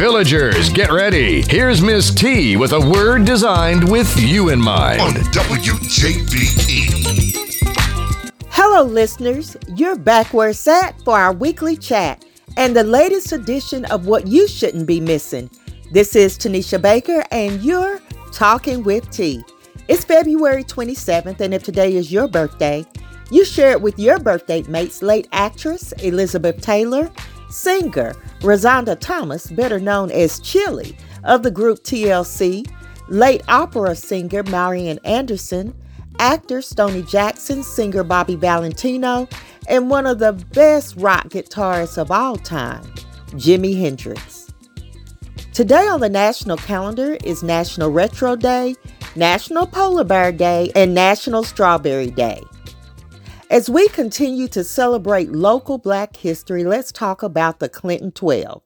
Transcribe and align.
Villagers, 0.00 0.70
get 0.70 0.90
ready. 0.90 1.42
Here's 1.42 1.82
Miss 1.82 2.10
T 2.10 2.56
with 2.56 2.72
a 2.72 2.80
word 2.80 3.26
designed 3.26 3.86
with 3.86 4.10
you 4.18 4.48
in 4.48 4.58
mind. 4.58 4.98
On 4.98 5.12
WJBE. 5.12 6.86
Hello, 8.48 8.82
listeners. 8.82 9.58
You're 9.76 9.98
back 9.98 10.32
where 10.32 10.48
it's 10.48 10.66
at 10.66 10.98
for 11.02 11.18
our 11.18 11.34
weekly 11.34 11.76
chat 11.76 12.24
and 12.56 12.74
the 12.74 12.82
latest 12.82 13.32
edition 13.32 13.84
of 13.90 14.06
What 14.06 14.26
You 14.26 14.48
Shouldn't 14.48 14.86
Be 14.86 15.02
Missing. 15.02 15.50
This 15.92 16.16
is 16.16 16.38
Tanisha 16.38 16.80
Baker, 16.80 17.22
and 17.30 17.60
you're 17.62 18.00
Talking 18.32 18.82
with 18.82 19.10
T. 19.10 19.44
It's 19.86 20.06
February 20.06 20.64
27th, 20.64 21.40
and 21.40 21.52
if 21.52 21.62
today 21.62 21.94
is 21.94 22.10
your 22.10 22.26
birthday, 22.26 22.86
you 23.30 23.44
share 23.44 23.72
it 23.72 23.82
with 23.82 23.98
your 23.98 24.18
birthday 24.18 24.62
mates, 24.62 25.02
late 25.02 25.28
actress 25.32 25.92
Elizabeth 26.02 26.58
Taylor, 26.62 27.12
singer 27.50 28.14
Rozonda 28.40 28.98
Thomas, 28.98 29.46
better 29.50 29.78
known 29.78 30.10
as 30.10 30.40
Chilli, 30.40 30.96
of 31.24 31.42
the 31.42 31.50
group 31.50 31.82
TLC, 31.82 32.70
late 33.08 33.42
opera 33.48 33.94
singer 33.94 34.42
Marian 34.44 34.98
Anderson, 35.04 35.74
actor 36.18 36.62
Stoney 36.62 37.02
Jackson, 37.02 37.62
singer 37.62 38.04
Bobby 38.04 38.36
Valentino, 38.36 39.28
and 39.68 39.90
one 39.90 40.06
of 40.06 40.18
the 40.18 40.32
best 40.52 40.96
rock 40.96 41.28
guitarists 41.28 41.98
of 41.98 42.10
all 42.10 42.36
time, 42.36 42.82
Jimi 43.32 43.78
Hendrix. 43.78 44.52
Today 45.52 45.86
on 45.88 46.00
the 46.00 46.08
national 46.08 46.56
calendar 46.56 47.18
is 47.24 47.42
National 47.42 47.90
Retro 47.90 48.36
Day, 48.36 48.76
National 49.16 49.66
Polar 49.66 50.04
Bear 50.04 50.32
Day, 50.32 50.70
and 50.74 50.94
National 50.94 51.42
Strawberry 51.42 52.10
Day. 52.10 52.40
As 53.50 53.68
we 53.68 53.88
continue 53.88 54.46
to 54.46 54.62
celebrate 54.62 55.32
local 55.32 55.76
black 55.76 56.14
history, 56.14 56.62
let's 56.62 56.92
talk 56.92 57.20
about 57.20 57.58
the 57.58 57.68
Clinton 57.68 58.12
12. 58.12 58.62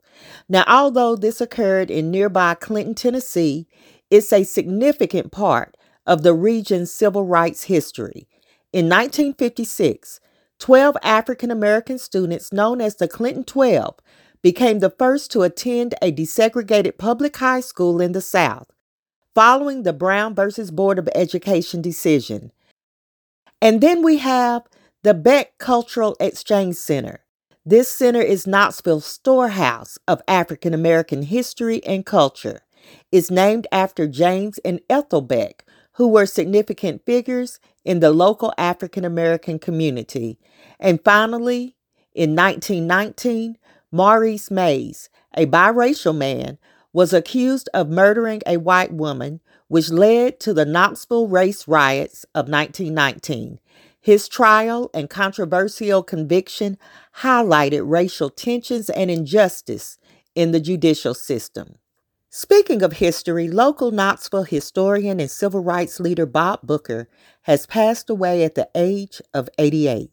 Now, 0.46 0.62
although 0.68 1.16
this 1.16 1.40
occurred 1.40 1.90
in 1.90 2.10
nearby 2.10 2.52
Clinton, 2.52 2.94
Tennessee, 2.94 3.66
it's 4.10 4.30
a 4.30 4.44
significant 4.44 5.32
part 5.32 5.74
of 6.06 6.22
the 6.22 6.34
region's 6.34 6.92
civil 6.92 7.24
rights 7.24 7.62
history. 7.64 8.28
In 8.74 8.84
1956, 8.84 10.20
12 10.58 10.96
African 11.02 11.50
American 11.50 11.98
students, 11.98 12.52
known 12.52 12.82
as 12.82 12.96
the 12.96 13.08
Clinton 13.08 13.44
12, 13.44 13.96
became 14.42 14.80
the 14.80 14.90
first 14.90 15.32
to 15.32 15.44
attend 15.44 15.94
a 16.02 16.12
desegregated 16.12 16.98
public 16.98 17.38
high 17.38 17.60
school 17.60 18.02
in 18.02 18.12
the 18.12 18.20
South, 18.20 18.70
following 19.34 19.84
the 19.84 19.94
Brown 19.94 20.34
versus 20.34 20.70
Board 20.70 20.98
of 20.98 21.08
Education 21.14 21.80
decision. 21.80 22.52
And 23.62 23.80
then 23.80 24.02
we 24.02 24.18
have 24.18 24.64
the 25.04 25.12
Beck 25.12 25.58
Cultural 25.58 26.16
Exchange 26.18 26.76
Center. 26.76 27.20
This 27.66 27.90
center 27.90 28.22
is 28.22 28.46
Knoxville's 28.46 29.04
storehouse 29.04 29.98
of 30.08 30.22
African 30.26 30.72
American 30.72 31.24
history 31.24 31.84
and 31.84 32.06
culture. 32.06 32.62
It's 33.12 33.30
named 33.30 33.66
after 33.70 34.08
James 34.08 34.56
and 34.64 34.80
Ethel 34.88 35.20
Beck, 35.20 35.66
who 35.96 36.08
were 36.08 36.24
significant 36.24 37.04
figures 37.04 37.60
in 37.84 38.00
the 38.00 38.12
local 38.12 38.54
African 38.56 39.04
American 39.04 39.58
community. 39.58 40.38
And 40.80 41.04
finally, 41.04 41.76
in 42.14 42.34
1919, 42.34 43.58
Maurice 43.92 44.50
Mays, 44.50 45.10
a 45.36 45.44
biracial 45.44 46.16
man, 46.16 46.56
was 46.94 47.12
accused 47.12 47.68
of 47.74 47.90
murdering 47.90 48.40
a 48.46 48.56
white 48.56 48.94
woman, 48.94 49.40
which 49.68 49.90
led 49.90 50.40
to 50.40 50.54
the 50.54 50.64
Knoxville 50.64 51.28
race 51.28 51.68
riots 51.68 52.24
of 52.34 52.48
1919. 52.48 53.58
His 54.04 54.28
trial 54.28 54.90
and 54.92 55.08
controversial 55.08 56.02
conviction 56.02 56.76
highlighted 57.20 57.84
racial 57.86 58.28
tensions 58.28 58.90
and 58.90 59.10
injustice 59.10 59.96
in 60.34 60.52
the 60.52 60.60
judicial 60.60 61.14
system. 61.14 61.76
Speaking 62.28 62.82
of 62.82 62.92
history, 62.92 63.48
local 63.48 63.92
Knoxville 63.92 64.44
historian 64.44 65.20
and 65.20 65.30
civil 65.30 65.62
rights 65.62 66.00
leader 66.00 66.26
Bob 66.26 66.60
Booker 66.62 67.08
has 67.44 67.64
passed 67.64 68.10
away 68.10 68.44
at 68.44 68.56
the 68.56 68.68
age 68.74 69.22
of 69.32 69.48
88. 69.58 70.10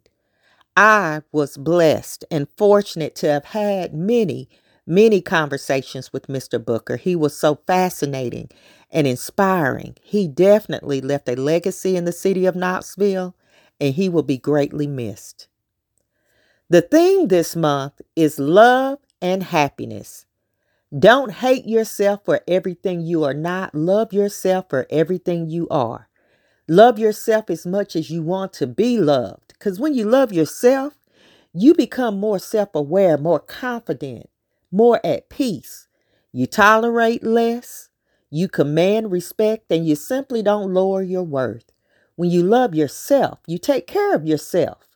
I 0.78 1.23
was 1.34 1.58
blessed 1.58 2.23
and 2.31 2.47
fortunate 2.56 3.13
to 3.16 3.28
have 3.28 3.46
had 3.47 3.94
many, 3.94 4.47
many 4.88 5.19
conversations 5.19 6.13
with 6.13 6.28
Mr. 6.28 6.63
Booker. 6.63 6.96
He 6.96 7.13
was 7.13 7.38
so 7.38 7.59
fascinating 7.68 8.52
and 8.90 9.06
inspiring. 9.06 9.97
He 10.02 10.29
definitely 10.29 11.02
left 11.02 11.28
a 11.28 11.35
legacy 11.35 11.97
in 11.97 12.06
the 12.06 12.13
city 12.13 12.46
of 12.46 12.56
Knoxville 12.56 13.35
and 13.81 13.96
he 13.96 14.08
will 14.08 14.24
be 14.24 14.38
greatly 14.38 14.88
missed. 14.88 15.47
The 16.69 16.81
theme 16.81 17.28
this 17.28 17.56
month 17.56 18.00
is 18.16 18.40
love 18.40 19.00
and 19.22 19.44
happiness. 19.44 20.25
Don't 20.97 21.31
hate 21.31 21.66
yourself 21.66 22.22
for 22.24 22.41
everything 22.47 23.02
you 23.02 23.24
are 23.24 23.34
not. 23.34 23.74
Love 23.74 24.14
yourself 24.14 24.66
for 24.70 24.86
everything 24.90 25.50
you 25.50 25.68
are. 25.70 26.08
Love 26.68 27.00
yourself 27.00 27.50
as 27.50 27.66
much 27.66 27.96
as 27.96 28.09
you 28.09 28.22
want 28.22 28.53
to 28.53 28.68
be 28.68 28.97
loved. 28.97 29.50
Because 29.50 29.80
when 29.80 29.94
you 29.94 30.06
love 30.06 30.31
yourself, 30.31 30.97
you 31.53 31.74
become 31.74 32.20
more 32.20 32.40
self 32.40 32.70
aware, 32.75 33.18
more 33.18 33.40
confident, 33.40 34.30
more 34.72 35.06
at 35.06 35.30
peace. 35.30 35.88
You 36.31 36.46
tolerate 36.46 37.24
less, 37.24 37.90
you 38.30 38.47
command 38.47 39.12
respect, 39.12 39.72
and 39.72 39.86
you 39.86 39.96
simply 39.96 40.41
don't 40.41 40.74
lower 40.74 41.02
your 41.02 41.24
worth. 41.24 41.71
When 42.22 42.30
you 42.30 42.44
love 42.44 42.76
yourself, 42.76 43.40
you 43.48 43.58
take 43.58 43.88
care 43.88 44.14
of 44.14 44.28
yourself, 44.28 44.88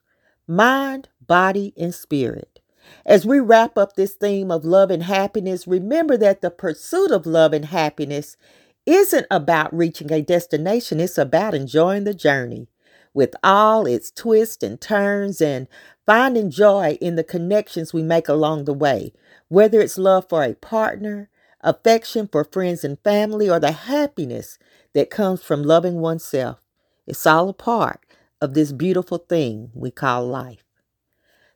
mind, 0.47 1.09
body, 1.25 1.73
and 1.75 1.91
spirit. 1.91 2.59
As 3.03 3.25
we 3.25 3.39
wrap 3.39 3.79
up 3.79 3.95
this 3.95 4.13
theme 4.13 4.51
of 4.51 4.63
love 4.63 4.91
and 4.91 5.01
happiness, 5.01 5.65
remember 5.65 6.17
that 6.17 6.41
the 6.41 6.51
pursuit 6.51 7.09
of 7.09 7.25
love 7.25 7.51
and 7.51 7.65
happiness 7.65 8.37
isn't 8.85 9.25
about 9.31 9.75
reaching 9.75 10.13
a 10.13 10.21
destination, 10.21 10.99
it's 10.99 11.17
about 11.17 11.55
enjoying 11.55 12.03
the 12.03 12.13
journey 12.13 12.67
with 13.11 13.33
all 13.43 13.87
its 13.87 14.11
twists 14.11 14.61
and 14.61 14.79
turns 14.79 15.41
and 15.41 15.67
finding 16.05 16.51
joy 16.51 16.95
in 17.01 17.15
the 17.15 17.23
connections 17.23 17.91
we 17.91 18.03
make 18.03 18.29
along 18.29 18.65
the 18.65 18.73
way, 18.73 19.11
whether 19.47 19.81
it's 19.81 19.97
love 19.97 20.29
for 20.29 20.43
a 20.43 20.53
partner, 20.53 21.31
affection 21.61 22.29
for 22.31 22.43
friends 22.43 22.83
and 22.83 22.99
family, 22.99 23.49
or 23.49 23.59
the 23.59 23.71
happiness 23.71 24.59
that 24.93 25.09
comes 25.09 25.41
from 25.41 25.63
loving 25.63 25.95
oneself. 25.95 26.64
It's 27.07 27.25
all 27.27 27.49
a 27.49 27.53
part 27.53 28.01
of 28.41 28.53
this 28.53 28.71
beautiful 28.71 29.19
thing 29.19 29.71
we 29.73 29.91
call 29.91 30.27
life. 30.27 30.63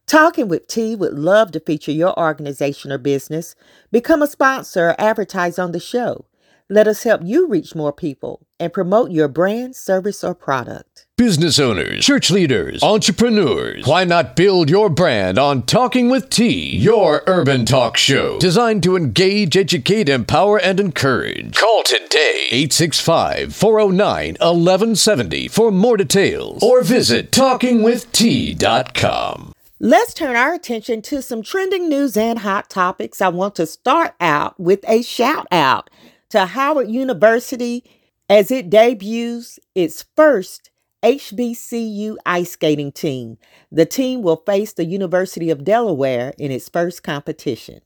Talking 0.07 0.47
with 0.47 0.67
T 0.67 0.95
would 0.95 1.19
love 1.19 1.51
to 1.51 1.59
feature 1.61 1.91
your 1.91 2.19
organization 2.19 2.91
or 2.91 2.97
business. 2.97 3.55
Become 3.91 4.21
a 4.23 4.27
sponsor 4.27 4.89
or 4.89 5.01
advertise 5.01 5.59
on 5.59 5.71
the 5.71 5.79
show. 5.79 6.25
Let 6.69 6.87
us 6.87 7.03
help 7.03 7.21
you 7.23 7.47
reach 7.47 7.75
more 7.75 7.93
people 7.93 8.47
and 8.59 8.73
promote 8.73 9.11
your 9.11 9.27
brand, 9.27 9.75
service, 9.75 10.23
or 10.23 10.35
product. 10.35 11.07
Business 11.19 11.59
owners, 11.59 12.03
church 12.05 12.31
leaders, 12.31 12.81
entrepreneurs, 12.81 13.85
why 13.85 14.05
not 14.05 14.37
build 14.37 14.69
your 14.69 14.89
brand 14.89 15.37
on 15.37 15.63
Talking 15.63 16.09
with 16.09 16.29
T, 16.29 16.77
your 16.77 17.23
urban 17.27 17.65
talk 17.65 17.97
show 17.97 18.39
designed 18.39 18.83
to 18.83 18.95
engage, 18.95 19.57
educate, 19.57 20.07
empower, 20.07 20.59
and 20.59 20.79
encourage? 20.79 21.57
Call 21.57 21.83
today 21.83 22.47
865 22.51 23.53
409 23.53 24.37
1170 24.39 25.49
for 25.49 25.71
more 25.71 25.97
details 25.97 26.63
or 26.63 26.83
visit 26.83 27.31
talkingwitht.com. 27.31 29.51
Let's 29.81 30.13
turn 30.13 30.37
our 30.37 30.53
attention 30.53 31.01
to 31.01 31.21
some 31.21 31.43
trending 31.43 31.89
news 31.89 32.15
and 32.15 32.39
hot 32.39 32.69
topics. 32.69 33.21
I 33.21 33.27
want 33.27 33.55
to 33.55 33.65
start 33.65 34.15
out 34.21 34.57
with 34.57 34.85
a 34.87 35.01
shout 35.01 35.47
out 35.51 35.89
to 36.29 36.45
Howard 36.45 36.89
University 36.89 37.83
as 38.29 38.51
it 38.51 38.69
debuts 38.69 39.59
its 39.75 40.05
first 40.15 40.69
HBCU 41.03 42.15
ice 42.25 42.51
skating 42.51 42.91
team. 42.91 43.37
The 43.71 43.85
team 43.85 44.21
will 44.21 44.43
face 44.45 44.73
the 44.73 44.85
University 44.85 45.49
of 45.49 45.63
Delaware 45.63 46.33
in 46.37 46.51
its 46.51 46.69
first 46.69 47.03
competition. 47.03 47.81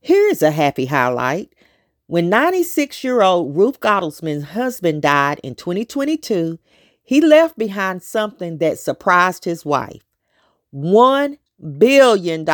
Here's 0.00 0.42
a 0.42 0.50
happy 0.50 0.86
highlight. 0.86 1.54
When 2.06 2.28
96 2.28 3.02
year 3.04 3.22
old 3.22 3.56
Ruth 3.56 3.80
Gottesman's 3.80 4.50
husband 4.50 5.02
died 5.02 5.40
in 5.42 5.54
2022, 5.54 6.58
he 7.02 7.20
left 7.20 7.56
behind 7.58 8.02
something 8.02 8.58
that 8.58 8.78
surprised 8.78 9.44
his 9.44 9.64
wife 9.64 10.02
$1 10.74 11.38
billion 11.78 12.46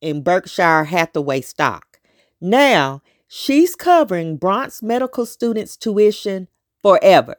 in 0.00 0.22
Berkshire 0.22 0.84
Hathaway 0.84 1.40
stock. 1.40 2.00
Now, 2.40 3.02
She's 3.30 3.74
covering 3.76 4.38
Bronx 4.38 4.82
medical 4.82 5.26
students' 5.26 5.76
tuition 5.76 6.48
forever. 6.80 7.36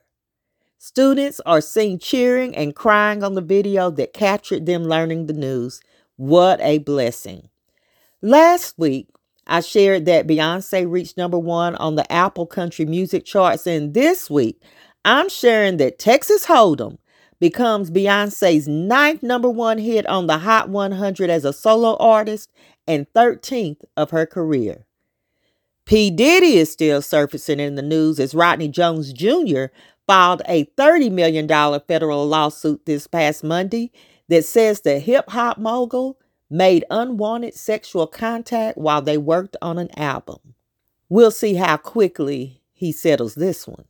Students 0.81 1.41
are 1.45 1.59
seen 1.59 1.99
cheering 1.99 2.55
and 2.55 2.73
crying 2.73 3.21
on 3.21 3.33
the 3.33 3.41
video 3.41 3.91
that 3.91 4.13
captured 4.13 4.65
them 4.65 4.85
learning 4.85 5.25
the 5.25 5.33
news. 5.33 5.81
What 6.15 6.61
a 6.61 6.77
blessing. 6.77 7.49
Last 8.21 8.79
week, 8.79 9.09
I 9.45 9.59
shared 9.59 10.05
that 10.05 10.25
Beyonce 10.25 10.89
reached 10.89 11.17
number 11.17 11.37
one 11.37 11.75
on 11.75 11.95
the 11.95 12.09
Apple 12.09 12.45
Country 12.45 12.85
Music 12.85 13.25
charts, 13.25 13.67
and 13.67 13.93
this 13.93 14.29
week, 14.29 14.63
I'm 15.03 15.27
sharing 15.27 15.75
that 15.77 15.99
Texas 15.99 16.45
Hold'em 16.45 16.97
becomes 17.41 17.91
Beyonce's 17.91 18.65
ninth 18.69 19.21
number 19.21 19.49
one 19.49 19.79
hit 19.79 20.05
on 20.05 20.27
the 20.27 20.37
Hot 20.37 20.69
100 20.69 21.29
as 21.29 21.43
a 21.43 21.51
solo 21.51 21.97
artist 21.97 22.53
and 22.87 23.05
13th 23.13 23.81
of 23.97 24.11
her 24.11 24.25
career. 24.25 24.85
P. 25.83 26.11
Diddy 26.11 26.57
is 26.57 26.71
still 26.71 27.01
surfacing 27.01 27.59
in 27.59 27.75
the 27.75 27.81
news 27.81 28.19
as 28.19 28.35
Rodney 28.35 28.67
Jones 28.67 29.11
Jr. 29.11 29.65
filed 30.09 30.41
a 30.49 30.65
$30 30.77 31.11
million 31.13 31.47
federal 31.87 32.27
lawsuit 32.27 32.87
this 32.87 33.07
past 33.07 33.45
Monday 33.45 33.93
that 34.29 34.45
says 34.45 34.81
the 34.81 34.99
hip 34.99 35.29
hop 35.29 35.59
mogul 35.59 36.19
made 36.49 36.85
unwanted 36.91 37.55
sexual 37.55 38.07
contact 38.07 38.77
while 38.79 39.03
they 39.03 39.19
worked 39.19 39.57
on 39.61 39.79
an 39.79 39.89
album. 39.99 40.39
We'll 41.09 41.31
see 41.31 41.55
how 41.55 41.77
quickly 41.77 42.63
he 42.73 42.91
settles 42.91 43.35
this 43.35 43.67
one. 43.67 43.85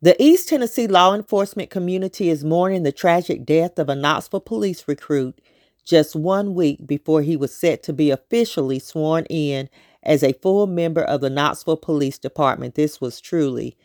The 0.00 0.22
East 0.22 0.48
Tennessee 0.50 0.86
law 0.86 1.12
enforcement 1.14 1.70
community 1.70 2.30
is 2.30 2.44
mourning 2.44 2.84
the 2.84 2.92
tragic 2.92 3.44
death 3.44 3.80
of 3.80 3.88
a 3.88 3.96
Knoxville 3.96 4.40
police 4.42 4.86
recruit 4.88 5.40
just 5.84 6.16
one 6.16 6.54
week 6.54 6.86
before 6.86 7.22
he 7.22 7.36
was 7.36 7.52
set 7.52 7.82
to 7.84 7.92
be 7.92 8.12
officially 8.12 8.78
sworn 8.78 9.24
in 9.26 9.68
as 10.04 10.22
a 10.22 10.34
full 10.34 10.68
member 10.68 11.02
of 11.02 11.20
the 11.22 11.30
Knoxville 11.30 11.78
Police 11.78 12.18
Department. 12.20 12.76
This 12.76 13.00
was 13.00 13.20
truly, 13.20 13.76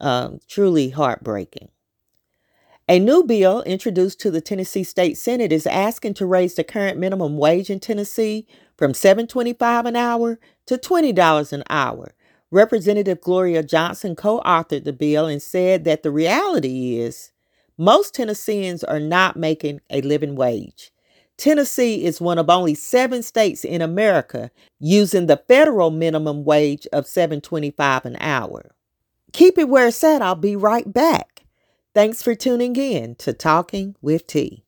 um, 0.00 0.40
truly 0.48 0.90
heartbreaking. 0.90 1.68
A 2.88 3.00
new 3.00 3.24
bill 3.24 3.62
introduced 3.64 4.20
to 4.20 4.30
the 4.30 4.42
Tennessee 4.42 4.84
State 4.84 5.18
Senate 5.18 5.52
is 5.52 5.66
asking 5.66 6.14
to 6.14 6.26
raise 6.26 6.54
the 6.54 6.64
current 6.64 6.98
minimum 7.00 7.38
wage 7.38 7.70
in 7.70 7.80
Tennessee 7.80 8.46
from 8.78 8.92
$7.25 8.92 9.86
an 9.86 9.96
hour 9.96 10.38
to 10.68 10.78
$20 10.78 11.52
an 11.52 11.64
hour. 11.70 12.14
Representative 12.52 13.20
Gloria 13.22 13.64
Johnson 13.64 14.16
co 14.16 14.40
authored 14.42 14.84
the 14.84 14.94
bill 14.94 15.26
and 15.26 15.42
said 15.42 15.84
that 15.84 16.04
the 16.04 16.12
reality 16.12 16.98
is 16.98 17.32
most 17.78 18.14
Tennesseans 18.14 18.84
are 18.84 19.00
not 19.00 19.36
making 19.36 19.80
a 19.90 20.02
living 20.02 20.36
wage. 20.36 20.92
Tennessee 21.38 22.04
is 22.04 22.20
one 22.20 22.38
of 22.38 22.50
only 22.50 22.76
seven 22.76 23.24
states 23.24 23.64
in 23.64 23.82
America 23.82 24.50
using 24.78 25.26
the 25.26 25.42
federal 25.48 25.90
minimum 25.90 26.44
wage 26.44 26.86
of 26.92 27.06
$7.25 27.06 28.04
an 28.06 28.16
hour. 28.20 28.70
Keep 29.32 29.58
it 29.58 29.68
where 29.68 29.88
it's 29.88 30.02
at. 30.04 30.22
I'll 30.22 30.34
be 30.34 30.56
right 30.56 30.90
back. 30.92 31.44
Thanks 31.94 32.22
for 32.22 32.34
tuning 32.34 32.76
in 32.76 33.14
to 33.16 33.32
Talking 33.32 33.96
with 34.00 34.26
T. 34.26 34.64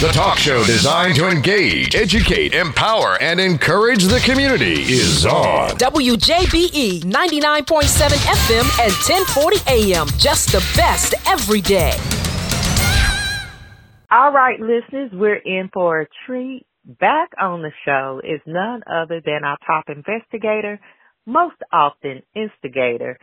show 0.00 0.64
designed 0.64 1.14
to 1.14 1.28
engage, 1.28 1.94
educate, 1.94 2.54
empower, 2.54 3.20
and 3.20 3.38
encourage 3.38 4.04
the 4.04 4.18
community 4.20 4.80
is 4.82 5.26
on. 5.26 5.70
WJBE 5.72 7.02
99.7 7.02 7.64
FM 7.66 8.64
and 8.80 8.92
1040 8.92 9.58
AM. 9.68 10.06
Just 10.16 10.52
the 10.52 10.60
best 10.74 11.14
every 11.28 11.60
day. 11.60 11.92
All 14.10 14.32
right, 14.32 14.58
listeners, 14.58 15.10
we're 15.12 15.36
in 15.36 15.68
for 15.72 16.00
a 16.00 16.06
treat. 16.26 16.64
Back 16.84 17.32
on 17.38 17.60
the 17.60 17.72
show 17.84 18.22
is 18.24 18.40
none 18.46 18.82
other 18.90 19.20
than 19.22 19.44
our 19.44 19.58
top 19.66 19.84
investigator, 19.88 20.80
most 21.26 21.56
often 21.70 22.22
instigator, 22.34 23.18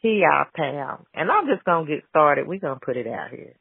P.I. 0.00 0.44
Pam. 0.56 1.04
And 1.12 1.30
I'm 1.30 1.46
just 1.46 1.62
going 1.64 1.86
to 1.86 1.94
get 1.94 2.04
started. 2.08 2.48
We're 2.48 2.58
going 2.58 2.80
to 2.80 2.84
put 2.84 2.96
it 2.96 3.06
out 3.06 3.30
here. 3.30 3.54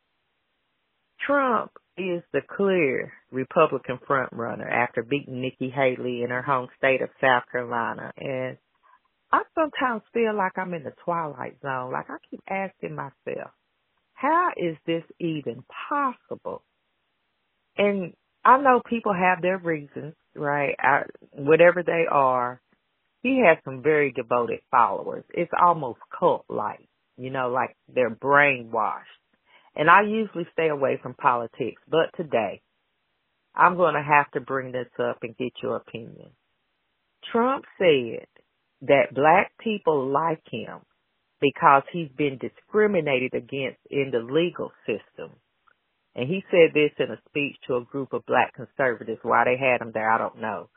Trump 1.28 1.72
is 1.98 2.24
the 2.34 2.42
clear 2.56 3.14
Republican 3.32 4.00
frontrunner 4.08 4.70
after 4.70 5.04
beating 5.04 5.42
Nikki 5.42 5.70
Haley 5.70 6.24
in 6.24 6.30
her 6.30 6.42
home 6.42 6.68
state 6.78 7.02
of 7.02 7.10
South 7.20 7.44
Carolina. 7.52 8.12
And 8.18 8.58
I 9.32 9.42
sometimes 9.56 10.02
feel 10.14 10.36
like 10.36 10.58
I'm 10.58 10.74
in 10.74 10.84
the 10.84 10.94
twilight 11.04 11.58
zone. 11.62 11.92
Like 11.92 12.10
I 12.10 12.18
keep 12.30 12.42
asking 12.50 12.96
myself, 12.96 13.52
how 14.14 14.50
is 14.58 14.78
this 14.86 15.04
even 15.20 15.64
possible? 15.90 16.64
And 17.78 18.14
I 18.44 18.60
know 18.62 18.82
people 18.88 19.14
have 19.14 19.42
their 19.42 19.58
reasons, 19.58 20.14
right? 20.36 20.76
I, 20.80 21.04
whatever 21.32 21.84
they 21.84 22.06
are, 22.10 22.62
he 23.24 23.44
has 23.46 23.58
some 23.64 23.84
very 23.84 24.12
devoted 24.12 24.60
followers. 24.72 25.24
It's 25.30 25.52
almost 25.62 26.00
cult 26.18 26.46
like, 26.50 26.88
you 27.18 27.30
know, 27.30 27.50
like 27.50 27.76
they're 27.94 28.10
brainwashed 28.10 29.04
and 29.76 29.90
I 29.90 30.02
usually 30.02 30.48
stay 30.54 30.70
away 30.70 31.00
from 31.02 31.14
politics, 31.14 31.82
but 31.90 32.10
today, 32.16 32.62
I'm 33.56 33.76
going 33.76 33.96
to 33.96 34.04
have 34.04 34.32
to 34.32 34.42
bring 34.42 34.72
this 34.72 34.90
up 35.00 35.20
and 35.24 35.38
get 35.38 35.54
your 35.62 35.78
opinion. 35.78 36.32
Trump 37.32 37.66
said 37.78 38.28
that 38.82 39.14
black 39.14 39.52
people 39.60 40.08
like 40.12 40.42
him 40.50 40.80
because 41.40 41.84
he's 41.92 42.10
been 42.18 42.38
discriminated 42.38 43.34
against 43.34 43.80
in 43.90 44.12
the 44.12 44.20
legal 44.20 44.72
system. 44.86 45.32
And 46.16 46.28
he 46.28 46.44
said 46.52 46.74
this 46.74 46.92
in 47.00 47.12
a 47.12 47.22
speech 47.30 47.56
to 47.68 47.78
a 47.78 47.86
group 47.86 48.14
of 48.14 48.26
black 48.26 48.54
conservatives. 48.54 49.20
Why 49.24 49.46
they 49.46 49.58
had 49.58 49.82
him 49.82 49.92
there, 49.94 50.10
I 50.10 50.18
don't 50.18 50.42
know. 50.42 50.70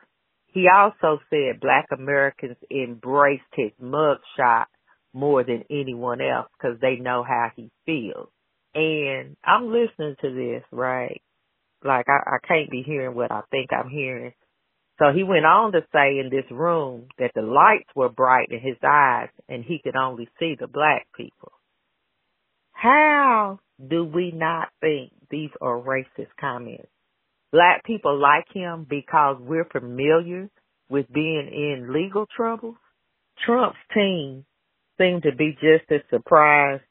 He 0.46 0.66
also 0.72 1.20
said 1.30 1.60
black 1.60 1.86
Americans 1.92 2.56
embraced 2.70 3.42
his 3.54 3.72
mugshot 3.82 4.66
more 5.12 5.42
than 5.42 5.64
anyone 5.70 6.20
else 6.20 6.48
because 6.56 6.78
they 6.80 6.96
know 6.96 7.24
how 7.24 7.50
he 7.56 7.70
feels. 7.84 8.28
And 8.74 9.36
I'm 9.44 9.72
listening 9.72 10.16
to 10.20 10.34
this, 10.34 10.64
right? 10.72 11.22
Like 11.84 12.06
I, 12.08 12.36
I 12.36 12.46
can't 12.46 12.70
be 12.70 12.82
hearing 12.82 13.14
what 13.14 13.30
I 13.30 13.42
think 13.50 13.70
I'm 13.72 13.90
hearing. 13.90 14.32
So 14.98 15.06
he 15.14 15.24
went 15.24 15.44
on 15.44 15.72
to 15.72 15.80
say 15.92 16.18
in 16.18 16.30
this 16.30 16.48
room 16.50 17.08
that 17.18 17.32
the 17.34 17.42
lights 17.42 17.90
were 17.96 18.08
bright 18.08 18.48
in 18.50 18.60
his 18.60 18.76
eyes 18.86 19.28
and 19.48 19.64
he 19.64 19.80
could 19.82 19.96
only 19.96 20.28
see 20.38 20.56
the 20.58 20.68
black 20.68 21.06
people. 21.16 21.52
How 22.72 23.58
do 23.88 24.04
we 24.04 24.30
not 24.32 24.68
think 24.80 25.12
these 25.30 25.50
are 25.60 25.80
racist 25.80 26.30
comments? 26.40 26.88
Black 27.52 27.84
people 27.84 28.20
like 28.20 28.46
him 28.52 28.86
because 28.88 29.36
we're 29.40 29.68
familiar 29.70 30.48
with 30.88 31.12
being 31.12 31.48
in 31.52 31.92
legal 31.92 32.26
trouble. 32.36 32.76
Trump's 33.44 33.78
team 33.92 34.44
seemed 34.98 35.22
to 35.24 35.34
be 35.34 35.52
just 35.54 35.90
as 35.90 36.00
surprised 36.10 36.82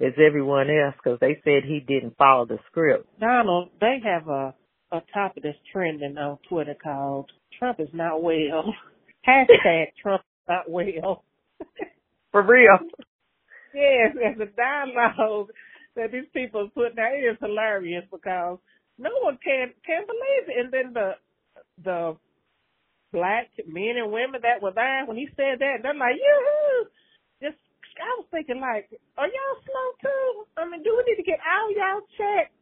as 0.00 0.12
everyone 0.24 0.68
else 0.70 0.94
because 1.02 1.18
they 1.20 1.40
said 1.44 1.64
he 1.64 1.80
didn't 1.80 2.16
follow 2.16 2.46
the 2.46 2.58
script. 2.70 3.08
Donald, 3.20 3.70
they 3.80 3.98
have 4.04 4.28
a 4.28 4.54
a 4.92 5.00
topic 5.12 5.42
that's 5.42 5.58
trending 5.72 6.16
on 6.16 6.38
Twitter 6.48 6.76
called 6.80 7.30
"Trump 7.58 7.80
is 7.80 7.88
not 7.92 8.22
well." 8.22 8.74
Hashtag 9.28 9.86
Trump 10.00 10.22
is 10.22 10.48
not 10.48 10.70
well. 10.70 11.24
For 12.32 12.42
real. 12.42 12.78
Yes, 13.74 14.14
as 14.24 14.40
a 14.40 14.46
dialogue 14.56 15.48
that 15.96 16.12
these 16.12 16.28
people 16.32 16.66
are 16.66 16.70
putting 16.70 16.98
out. 16.98 17.12
Is 17.14 17.36
hilarious 17.40 18.04
because 18.10 18.58
no 18.98 19.10
one 19.22 19.38
can 19.42 19.72
can 19.84 20.04
believe 20.06 20.48
it. 20.48 20.64
And 20.64 20.72
then 20.72 20.92
the 20.94 21.10
the 21.82 22.16
black 23.12 23.48
men 23.66 23.96
and 23.96 24.12
women 24.12 24.40
that 24.42 24.62
were 24.62 24.72
there 24.74 25.06
when 25.06 25.16
he 25.16 25.28
said 25.36 25.60
that, 25.60 25.80
they're 25.82 25.94
like, 25.94 26.16
yoo-hoo! 26.16 26.88
I 28.00 28.18
was 28.18 28.26
thinking 28.30 28.60
like, 28.60 28.88
are 29.16 29.26
y'all 29.26 29.60
slow 29.64 29.88
too? 30.02 30.44
I 30.56 30.68
mean, 30.68 30.82
do 30.82 30.94
we 30.96 31.04
need 31.10 31.22
to 31.22 31.28
get 31.28 31.38
all 31.40 31.70
y'all 31.72 32.06
checked? 32.16 32.52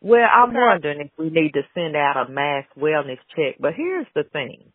Well, 0.00 0.28
I'm 0.32 0.54
wondering 0.54 1.00
if 1.00 1.10
we 1.18 1.30
need 1.30 1.52
to 1.54 1.62
send 1.74 1.96
out 1.96 2.26
a 2.28 2.30
mass 2.30 2.64
wellness 2.78 3.18
check. 3.34 3.56
But 3.58 3.74
here's 3.76 4.06
the 4.14 4.24
thing. 4.32 4.72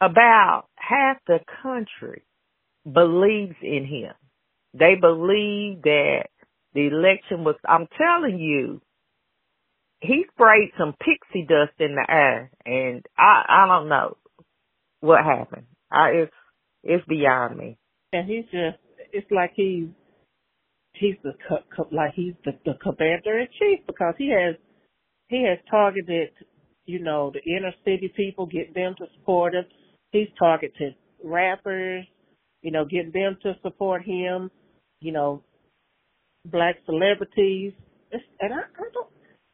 About 0.00 0.66
half 0.76 1.16
the 1.26 1.40
country 1.62 2.22
believes 2.84 3.56
in 3.62 3.86
him. 3.86 4.12
They 4.74 4.94
believe 5.00 5.82
that 5.82 6.26
the 6.74 6.86
election 6.86 7.44
was, 7.44 7.56
I'm 7.66 7.88
telling 7.96 8.38
you, 8.38 8.82
he 10.00 10.24
sprayed 10.32 10.70
some 10.78 10.92
pixie 10.92 11.46
dust 11.48 11.72
in 11.80 11.94
the 11.94 12.06
air 12.08 12.50
and 12.64 13.04
I, 13.18 13.44
I 13.48 13.66
don't 13.66 13.88
know 13.88 14.16
what 15.00 15.24
happened. 15.24 15.66
I, 15.90 16.08
it's, 16.08 16.32
it's 16.84 17.06
beyond 17.06 17.56
me. 17.56 17.78
And 18.12 18.28
he's 18.28 18.44
just, 18.44 18.78
it's 19.12 19.30
like 19.30 19.52
he's 19.54 19.88
he's 20.98 21.16
the 21.22 21.32
like 21.92 22.12
he's 22.14 22.34
the, 22.44 22.52
the 22.64 22.74
commander 22.82 23.38
in 23.38 23.48
chief 23.58 23.80
because 23.86 24.14
he 24.18 24.30
has 24.30 24.56
he 25.28 25.44
has 25.48 25.58
targeted 25.70 26.30
you 26.84 27.00
know 27.00 27.32
the 27.32 27.40
inner 27.50 27.72
city 27.84 28.12
people, 28.16 28.46
getting 28.46 28.74
them 28.74 28.94
to 28.98 29.06
support 29.18 29.54
him. 29.54 29.64
He's 30.12 30.28
targeted 30.38 30.94
rappers, 31.22 32.06
you 32.62 32.70
know, 32.70 32.84
getting 32.84 33.12
them 33.12 33.36
to 33.42 33.54
support 33.62 34.02
him. 34.04 34.50
You 35.00 35.12
know, 35.12 35.42
black 36.44 36.76
celebrities. 36.86 37.72
It's, 38.10 38.24
and 38.40 38.54
I, 38.54 38.58
I 38.58 38.88
don't. 38.94 39.08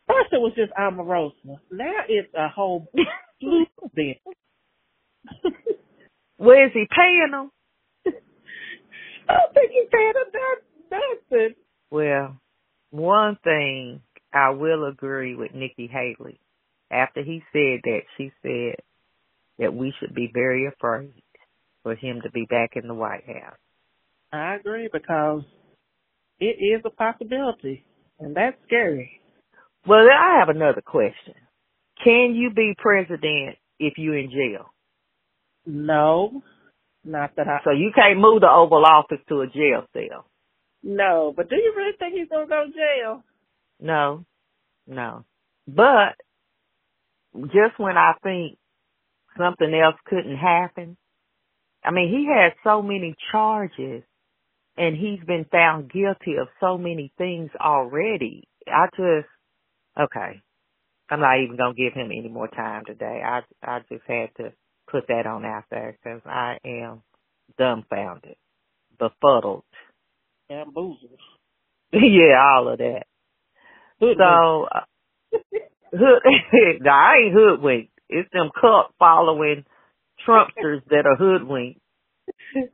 First 0.06 0.32
it 0.32 0.40
was 0.40 0.52
just 0.56 0.72
Omarosa. 0.78 1.58
Now 1.70 1.92
it's 2.08 2.32
a 2.34 2.48
whole 2.48 2.86
slew. 3.40 3.66
Where 6.36 6.66
is 6.66 6.72
he 6.74 6.86
paying 6.94 7.30
them? 7.30 7.50
I 9.28 9.34
don't 9.34 9.54
think 9.54 9.70
he's 9.70 9.88
paying 9.92 10.12
them 10.14 10.32
that 10.32 10.56
nothing. 11.30 11.54
Well, 11.90 12.36
one 12.90 13.38
thing 13.42 14.00
I 14.32 14.50
will 14.50 14.86
agree 14.86 15.34
with 15.34 15.54
Nikki 15.54 15.90
Haley. 15.90 16.38
After 16.90 17.22
he 17.22 17.42
said 17.52 17.80
that, 17.84 18.00
she 18.16 18.32
said 18.42 18.76
that 19.58 19.74
we 19.74 19.94
should 19.98 20.14
be 20.14 20.30
very 20.32 20.66
afraid 20.66 21.22
for 21.82 21.94
him 21.94 22.20
to 22.22 22.30
be 22.30 22.46
back 22.48 22.72
in 22.76 22.86
the 22.86 22.94
White 22.94 23.24
House. 23.26 23.58
I 24.32 24.56
agree 24.56 24.88
because 24.92 25.42
it 26.38 26.56
is 26.62 26.82
a 26.84 26.90
possibility, 26.90 27.84
and 28.18 28.34
that's 28.34 28.56
scary. 28.66 29.20
Well, 29.86 30.00
I 30.00 30.38
have 30.38 30.48
another 30.48 30.80
question. 30.80 31.34
Can 32.04 32.34
you 32.34 32.50
be 32.54 32.74
president 32.78 33.56
if 33.78 33.94
you're 33.96 34.18
in 34.18 34.30
jail? 34.30 34.66
No, 35.66 36.42
not 37.04 37.36
that 37.36 37.48
I. 37.48 37.58
So 37.64 37.70
you 37.70 37.92
can't 37.94 38.20
move 38.20 38.40
the 38.40 38.50
Oval 38.50 38.84
Office 38.84 39.20
to 39.28 39.40
a 39.42 39.46
jail 39.46 39.86
cell. 39.92 40.26
No, 40.82 41.32
but 41.36 41.48
do 41.48 41.56
you 41.56 41.74
really 41.76 41.96
think 41.98 42.14
he's 42.14 42.28
gonna 42.28 42.46
go 42.46 42.64
to 42.66 42.72
jail? 42.72 43.24
No, 43.80 44.24
no. 44.86 45.24
But 45.66 46.16
just 47.34 47.78
when 47.78 47.96
I 47.96 48.12
think 48.22 48.58
something 49.38 49.72
else 49.74 49.96
couldn't 50.06 50.36
happen, 50.36 50.96
I 51.84 51.90
mean, 51.90 52.08
he 52.08 52.28
has 52.32 52.52
so 52.64 52.82
many 52.82 53.14
charges 53.32 54.02
and 54.76 54.96
he's 54.96 55.24
been 55.26 55.46
found 55.50 55.90
guilty 55.90 56.36
of 56.40 56.48
so 56.60 56.78
many 56.78 57.12
things 57.18 57.50
already. 57.60 58.48
I 58.66 58.86
just, 58.96 59.28
okay. 60.00 60.40
I'm 61.10 61.20
not 61.20 61.40
even 61.40 61.56
going 61.56 61.74
to 61.74 61.82
give 61.82 61.92
him 61.92 62.06
any 62.06 62.28
more 62.28 62.48
time 62.48 62.84
today. 62.86 63.20
I, 63.24 63.40
I 63.62 63.80
just 63.90 64.04
had 64.06 64.30
to 64.38 64.52
put 64.92 65.08
that 65.08 65.26
on 65.26 65.44
out 65.44 65.64
there 65.70 65.98
because 66.02 66.20
I 66.26 66.58
am 66.64 67.02
dumbfounded, 67.58 68.36
befuddled, 68.98 69.64
bamboozled. 70.48 71.18
yeah, 71.92 72.36
all 72.38 72.68
of 72.72 72.78
that. 72.78 73.04
So, 74.00 74.66
uh, 74.70 75.38
hood, 75.92 76.86
I 76.88 77.14
ain't 77.24 77.34
hoodwinked. 77.34 77.92
It's 78.08 78.28
them 78.32 78.50
cult 78.60 78.92
following 78.98 79.64
Trumpsters 80.26 80.82
that 80.90 81.06
are 81.06 81.16
hoodwinked. 81.16 81.80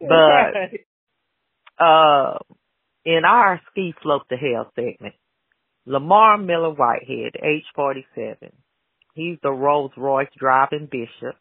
But, 0.01 0.55
uh, 1.83 2.39
in 3.05 3.25
our 3.25 3.61
ski 3.71 3.95
slope 4.03 4.29
to 4.29 4.37
hell 4.37 4.71
segment, 4.75 5.15
Lamor 5.87 6.45
Miller 6.45 6.71
Whitehead, 6.71 7.37
age 7.43 7.65
47. 7.75 8.53
He's 9.15 9.39
the 9.43 9.51
Rolls 9.51 9.93
Royce 9.97 10.29
driving 10.37 10.89
bishop. 10.91 11.37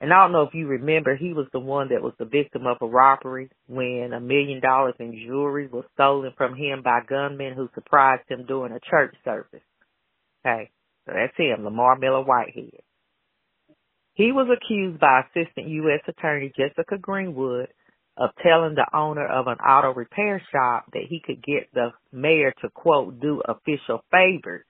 And 0.00 0.12
I 0.12 0.22
don't 0.22 0.32
know 0.32 0.42
if 0.42 0.54
you 0.54 0.66
remember, 0.66 1.16
he 1.16 1.32
was 1.32 1.46
the 1.52 1.60
one 1.60 1.88
that 1.88 2.02
was 2.02 2.12
the 2.18 2.26
victim 2.26 2.66
of 2.66 2.76
a 2.82 2.86
robbery 2.86 3.48
when 3.66 4.12
a 4.12 4.20
million 4.20 4.60
dollars 4.60 4.94
in 4.98 5.24
jewelry 5.26 5.68
was 5.68 5.84
stolen 5.94 6.32
from 6.36 6.54
him 6.54 6.82
by 6.82 7.00
gunmen 7.08 7.54
who 7.54 7.70
surprised 7.74 8.28
him 8.28 8.44
during 8.46 8.72
a 8.72 8.80
church 8.90 9.14
service. 9.24 9.62
Okay, 10.44 10.70
so 11.06 11.12
that's 11.14 11.36
him, 11.36 11.64
Lamor 11.64 11.98
Miller 11.98 12.22
Whitehead. 12.22 12.82
He 14.12 14.32
was 14.32 14.48
accused 14.50 15.00
by 15.00 15.22
Assistant 15.22 15.68
U.S. 15.68 16.00
Attorney 16.08 16.52
Jessica 16.56 16.98
Greenwood 16.98 17.68
of 18.18 18.30
telling 18.42 18.74
the 18.74 18.86
owner 18.94 19.26
of 19.26 19.46
an 19.46 19.58
auto 19.58 19.92
repair 19.92 20.42
shop 20.52 20.86
that 20.92 21.02
he 21.08 21.20
could 21.24 21.42
get 21.44 21.68
the 21.74 21.90
mayor 22.12 22.52
to 22.62 22.70
quote 22.70 23.20
do 23.20 23.42
official 23.46 24.02
favors 24.10 24.64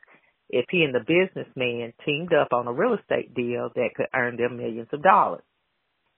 if 0.49 0.67
he 0.71 0.83
and 0.83 0.95
the 0.95 1.01
businessman 1.01 1.93
teamed 2.05 2.33
up 2.33 2.53
on 2.53 2.67
a 2.67 2.73
real 2.73 2.95
estate 2.95 3.35
deal 3.35 3.71
that 3.75 3.91
could 3.97 4.07
earn 4.15 4.37
them 4.37 4.57
millions 4.57 4.89
of 4.93 5.03
dollars. 5.03 5.43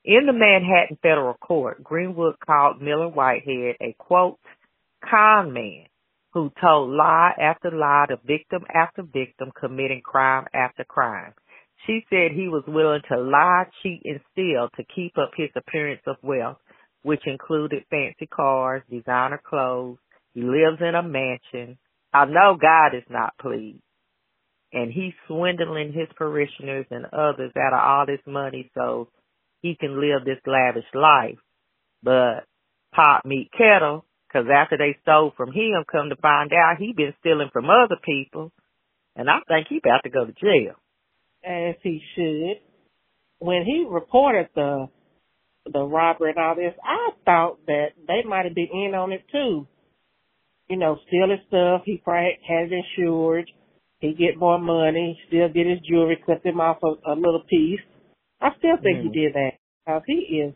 In 0.05 0.27
the 0.27 0.33
Manhattan 0.33 0.99
federal 1.03 1.35
court, 1.35 1.83
Greenwood 1.83 2.37
called 2.45 2.81
Miller 2.81 3.09
Whitehead 3.09 3.77
a 3.81 3.95
quote, 3.99 4.39
con 5.09 5.53
man 5.53 5.87
who 6.33 6.53
told 6.61 6.91
lie 6.91 7.33
after 7.41 7.71
lie 7.71 8.07
to 8.09 8.17
victim 8.25 8.65
after 8.73 9.03
victim 9.03 9.51
committing 9.59 10.03
crime 10.03 10.47
after 10.55 10.85
crime. 10.85 11.33
She 11.87 12.05
said 12.11 12.33
he 12.33 12.49
was 12.49 12.65
willing 12.67 13.03
to 13.09 13.19
lie, 13.19 13.65
cheat, 13.83 14.03
and 14.05 14.21
steal 14.33 14.69
to 14.77 14.85
keep 14.95 15.17
up 15.17 15.31
his 15.37 15.51
appearance 15.57 16.03
of 16.07 16.17
wealth, 16.23 16.59
which 17.03 17.27
included 17.27 17.85
fancy 17.89 18.27
cars, 18.27 18.83
designer 18.91 19.41
clothes. 19.43 19.99
He 20.35 20.43
lives 20.43 20.81
in 20.81 20.95
a 20.95 21.03
mansion. 21.03 21.79
I 22.13 22.27
know 22.27 22.57
God 22.61 22.95
is 22.95 23.05
not 23.09 23.39
pleased 23.39 23.83
and 24.73 24.93
he's 24.93 25.15
swindling 25.27 25.93
his 25.93 26.09
parishioners 26.17 26.87
and 26.91 27.07
others 27.07 27.53
out 27.57 27.73
of 27.73 27.81
all 27.81 28.07
this 28.07 28.25
money 28.27 28.71
so 28.75 29.09
he 29.63 29.77
can 29.79 30.01
live 30.01 30.25
this 30.25 30.41
lavish 30.47 30.85
life. 30.95 31.39
But 32.03 32.45
pot 32.95 33.25
meet 33.25 33.51
kettle, 33.57 34.05
cause 34.33 34.47
after 34.53 34.77
they 34.77 34.97
stole 35.03 35.33
from 35.37 35.53
him, 35.53 35.85
come 35.91 36.11
to 36.11 36.17
find 36.17 36.53
out 36.53 36.77
he 36.79 36.93
been 36.97 37.15
stealing 37.21 37.51
from 37.53 37.67
other 37.71 37.97
people. 38.05 38.53
And 39.17 39.29
I 39.29 39.39
think 39.49 39.67
he 39.69 39.79
about 39.79 40.03
to 40.05 40.11
go 40.11 40.27
to 40.27 40.33
jail. 40.33 40.75
As 41.45 41.75
he 41.83 42.01
should. 42.15 42.61
When 43.41 43.65
he 43.65 43.87
reported 43.89 44.49
the 44.55 44.89
the 45.73 45.83
robbery 45.83 46.31
and 46.31 46.39
all 46.39 46.55
this, 46.55 46.75
I 46.83 47.11
thought 47.25 47.59
that 47.67 47.89
they 48.07 48.27
might 48.27 48.45
have 48.47 48.55
been 48.55 48.71
in 48.73 48.95
on 48.95 49.13
it 49.13 49.25
too. 49.31 49.67
You 50.69 50.77
know, 50.77 50.99
steal 51.07 51.31
his 51.31 51.41
stuff. 51.49 51.83
He 51.85 52.01
probably 52.03 52.39
had 52.47 52.73
it 52.73 52.85
insured. 52.97 53.51
He 54.01 54.15
get 54.15 54.39
more 54.39 54.59
money. 54.59 55.19
Still 55.29 55.49
get 55.49 55.67
his 55.67 55.81
jewelry. 55.89 56.23
Cut 56.25 56.43
them 56.45 56.61
off 56.61 56.79
a, 56.83 57.13
a 57.13 57.15
little 57.15 57.43
piece. 57.49 57.81
I 58.41 58.51
still 58.59 58.77
think 58.83 58.99
mm. 58.99 59.03
he 59.03 59.09
did 59.09 59.35
that 59.35 59.53
because 59.85 60.03
he 60.07 60.43
is 60.47 60.55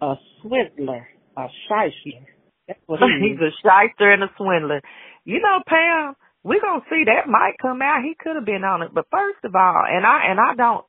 a 0.00 0.14
swindler, 0.42 1.06
a 1.36 1.46
shyster. 1.68 2.26
That's 2.66 2.80
what 2.86 3.00
he 3.00 3.28
He's 3.30 3.38
a 3.38 3.52
shyster 3.62 4.12
and 4.12 4.24
a 4.24 4.30
swindler. 4.36 4.82
You 5.24 5.40
know, 5.40 5.62
Pam, 5.66 6.14
we're 6.42 6.60
gonna 6.60 6.84
see 6.90 7.04
that 7.06 7.28
might 7.30 7.54
come 7.62 7.80
out. 7.80 8.02
He 8.02 8.14
could 8.18 8.36
have 8.36 8.44
been 8.44 8.64
on 8.64 8.82
it, 8.82 8.90
but 8.92 9.06
first 9.10 9.44
of 9.44 9.54
all, 9.54 9.84
and 9.88 10.04
I 10.04 10.30
and 10.30 10.40
I 10.40 10.54
don't 10.56 10.84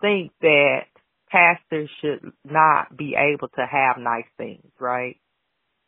think 0.00 0.32
that 0.40 0.86
pastors 1.28 1.90
should 2.00 2.32
not 2.44 2.96
be 2.96 3.14
able 3.16 3.48
to 3.48 3.66
have 3.66 4.02
nice 4.02 4.28
things, 4.36 4.66
right? 4.78 5.16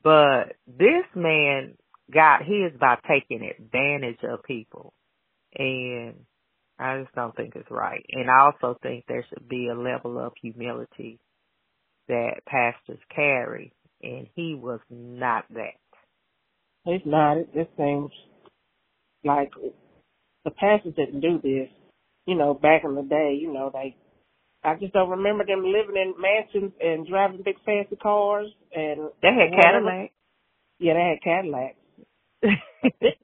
But 0.02 0.56
this 0.66 1.06
man 1.14 1.74
got 2.12 2.42
his 2.42 2.78
by 2.78 2.96
taking 3.08 3.48
advantage 3.48 4.18
of 4.24 4.42
people. 4.42 4.92
And 5.56 6.14
I 6.78 7.00
just 7.02 7.14
don't 7.14 7.34
think 7.36 7.54
it's 7.54 7.70
right. 7.70 8.04
And 8.10 8.30
I 8.30 8.40
also 8.46 8.78
think 8.82 9.04
there 9.06 9.24
should 9.28 9.48
be 9.48 9.68
a 9.68 9.78
level 9.78 10.18
of 10.18 10.32
humility 10.40 11.18
that 12.08 12.44
pastors 12.46 12.98
carry. 13.14 13.72
And 14.02 14.26
he 14.34 14.54
was 14.54 14.80
not 14.90 15.44
that. 15.50 15.78
He's 16.84 17.00
not. 17.04 17.36
It 17.36 17.54
just 17.54 17.70
seems 17.76 18.10
like 19.24 19.52
the 20.44 20.50
pastors 20.50 20.94
didn't 20.96 21.20
do 21.20 21.38
this. 21.42 21.68
You 22.26 22.36
know, 22.36 22.54
back 22.54 22.82
in 22.84 22.94
the 22.94 23.02
day, 23.02 23.36
you 23.40 23.52
know, 23.52 23.70
they 23.72 23.96
I 24.64 24.76
just 24.76 24.92
don't 24.92 25.10
remember 25.10 25.44
them 25.44 25.64
living 25.64 25.96
in 25.96 26.14
mansions 26.20 26.72
and 26.80 27.06
driving 27.06 27.42
big 27.44 27.56
fancy 27.64 27.96
cars 27.96 28.48
and 28.72 29.10
they 29.20 29.28
had 29.28 29.60
Cadillacs. 29.60 30.12
Yeah, 30.78 30.94
they 30.94 31.10
had 31.10 31.22
Cadillacs. 31.22 31.76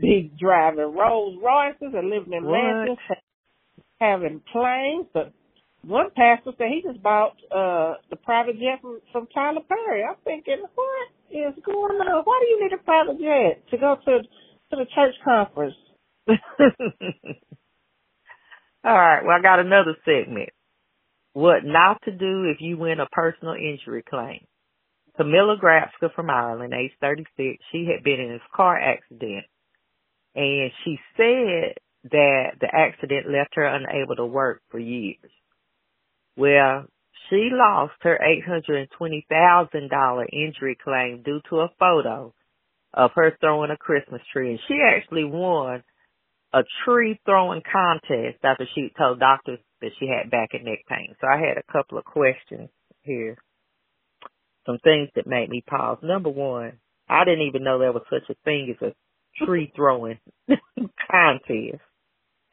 big 0.00 0.38
driving 0.38 0.94
Rolls 0.94 1.38
Royces 1.42 1.94
and 1.94 2.10
living 2.10 2.32
in 2.32 2.44
mansions, 2.44 2.98
having 4.00 4.40
planes. 4.52 5.06
But 5.12 5.32
one 5.82 6.10
pastor 6.16 6.52
said 6.58 6.68
he 6.70 6.82
just 6.82 7.02
bought 7.02 7.36
uh 7.50 7.94
the 8.10 8.16
private 8.16 8.56
jet 8.58 8.80
from, 8.80 9.00
from 9.12 9.26
Tyler 9.34 9.62
Perry. 9.68 10.04
I'm 10.04 10.16
thinking, 10.24 10.64
what 10.74 11.08
is 11.30 11.54
going 11.64 11.96
on? 12.00 12.22
Why 12.24 12.40
do 12.40 12.46
you 12.46 12.62
need 12.62 12.72
a 12.72 12.82
private 12.82 13.18
jet 13.18 13.62
to 13.70 13.78
go 13.78 13.96
to 14.04 14.22
to 14.22 14.76
the 14.76 14.86
church 14.94 15.14
conference? 15.24 15.74
All 18.84 18.92
right. 18.92 19.22
Well, 19.24 19.36
I 19.38 19.42
got 19.42 19.60
another 19.60 19.96
segment. 20.04 20.50
What 21.34 21.64
not 21.64 22.02
to 22.04 22.10
do 22.10 22.44
if 22.44 22.58
you 22.60 22.76
win 22.76 23.00
a 23.00 23.06
personal 23.06 23.54
injury 23.54 24.02
claim. 24.08 24.44
Kamila 25.18 25.60
Grabska 25.60 26.12
from 26.14 26.30
Ireland, 26.30 26.72
age 26.72 26.92
36, 27.00 27.62
she 27.70 27.86
had 27.92 28.02
been 28.02 28.18
in 28.18 28.32
a 28.32 28.56
car 28.56 28.78
accident 28.78 29.44
and 30.34 30.70
she 30.84 30.98
said 31.16 31.74
that 32.10 32.52
the 32.60 32.68
accident 32.72 33.30
left 33.30 33.54
her 33.54 33.64
unable 33.64 34.16
to 34.16 34.26
work 34.26 34.62
for 34.70 34.78
years. 34.78 35.18
Well, 36.36 36.86
she 37.28 37.50
lost 37.52 37.94
her 38.00 38.18
$820,000 38.98 40.26
injury 40.32 40.76
claim 40.82 41.22
due 41.22 41.40
to 41.50 41.60
a 41.60 41.70
photo 41.78 42.34
of 42.94 43.10
her 43.14 43.36
throwing 43.40 43.70
a 43.70 43.76
Christmas 43.76 44.22
tree 44.32 44.50
and 44.50 44.60
she 44.68 44.78
actually 44.82 45.24
won 45.24 45.82
a 46.52 46.62
tree 46.84 47.18
throwing 47.24 47.62
contest 47.70 48.38
after 48.44 48.66
she 48.74 48.90
told 48.98 49.20
doctors 49.20 49.58
that 49.80 49.90
she 49.98 50.06
had 50.06 50.30
back 50.30 50.50
and 50.52 50.64
neck 50.64 50.80
pain. 50.88 51.14
So 51.20 51.26
I 51.26 51.38
had 51.38 51.56
a 51.56 51.72
couple 51.72 51.98
of 51.98 52.04
questions 52.04 52.68
here. 53.02 53.36
Some 54.66 54.78
things 54.84 55.08
that 55.16 55.26
made 55.26 55.48
me 55.48 55.62
pause. 55.66 55.98
Number 56.02 56.28
one, 56.28 56.78
I 57.08 57.24
didn't 57.24 57.46
even 57.48 57.64
know 57.64 57.78
there 57.78 57.92
was 57.92 58.04
such 58.10 58.28
a 58.30 58.34
thing 58.44 58.74
as 58.74 58.88
a 58.88 58.92
tree 59.44 59.72
throwing 59.74 60.18
contest. 60.48 61.82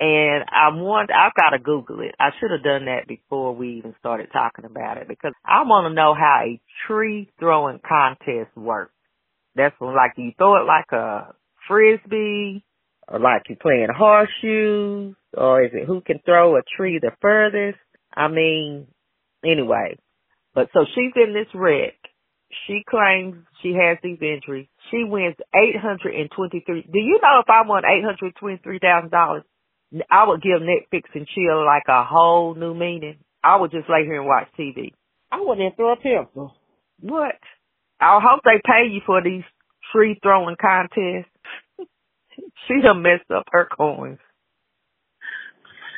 And 0.02 0.46
I 0.48 0.70
want, 0.74 1.10
I've 1.12 1.34
got 1.36 1.50
to 1.50 1.60
Google 1.62 2.00
it. 2.02 2.16
I 2.20 2.30
should 2.40 2.52
have 2.52 2.64
done 2.64 2.86
that 2.86 3.06
before 3.08 3.54
we 3.54 3.80
even 3.80 3.96
started 4.00 4.30
talking 4.32 4.64
about 4.64 4.98
it 4.98 5.10
because 5.10 5.34
I 5.46 5.64
want 5.64 5.92
to 5.92 5.94
know 5.94 6.14
how 6.14 6.44
a 6.46 6.62
tree 6.88 7.30
throwing 7.38 7.80
contest 7.86 8.56
works. 8.56 8.94
That's 9.56 9.76
when, 9.80 9.94
like, 9.94 10.14
you 10.16 10.32
throw 10.38 10.62
it 10.62 10.66
like 10.66 10.92
a 10.94 11.34
frisbee 11.68 12.64
or 13.10 13.20
like 13.20 13.44
you 13.50 13.56
playing 13.56 13.88
horseshoes, 13.96 15.16
or 15.36 15.64
is 15.64 15.72
it 15.74 15.86
who 15.86 16.02
can 16.02 16.20
throw 16.26 16.56
a 16.56 16.62
tree 16.78 17.00
the 17.02 17.12
furthest? 17.22 17.80
I 18.16 18.28
mean, 18.28 18.88
anyway. 19.44 19.98
But 20.54 20.70
so 20.74 20.82
she's 20.96 21.14
in 21.16 21.34
this 21.34 21.48
wreck. 21.54 21.96
She 22.68 22.84
claims 22.90 23.36
she 23.62 23.74
has 23.74 23.98
these 24.02 24.18
injuries. 24.22 24.68
She 24.90 25.04
wins 25.04 25.36
eight 25.54 25.78
hundred 25.78 26.16
and 26.16 26.30
twenty-three. 26.32 26.82
Do 26.92 27.00
you 27.00 27.20
know 27.22 27.42
if 27.42 27.50
I 27.50 27.68
won 27.68 27.84
eight 27.86 28.04
hundred 28.04 28.36
twenty-three 28.40 28.80
thousand 28.80 29.12
dollars, 29.12 29.44
I 30.10 30.28
would 30.28 30.42
give 30.42 30.62
Netflix 30.62 31.04
and 31.14 31.28
chill 31.28 31.64
like 31.66 31.84
a 31.88 32.04
whole 32.04 32.56
new 32.56 32.74
meaning. 32.74 33.18
I 33.44 33.58
would 33.58 33.72
just 33.72 33.90
lay 33.90 34.04
here 34.04 34.20
and 34.20 34.26
watch 34.26 34.48
TV. 34.58 34.94
I 35.32 35.42
wouldn't 35.42 35.62
even 35.62 35.76
throw 35.76 35.94
a 35.94 35.96
pencil. 35.96 36.56
What? 37.02 37.36
I 38.00 38.20
hope 38.22 38.42
they 38.44 38.62
pay 38.66 38.92
you 38.92 39.02
for 39.06 39.22
these 39.22 39.44
tree 39.92 40.20
throwing 40.22 40.56
contests. 40.60 41.30
she 42.68 42.82
done 42.82 43.02
messed 43.02 43.30
up 43.34 43.46
her 43.52 43.68
coins. 43.76 44.20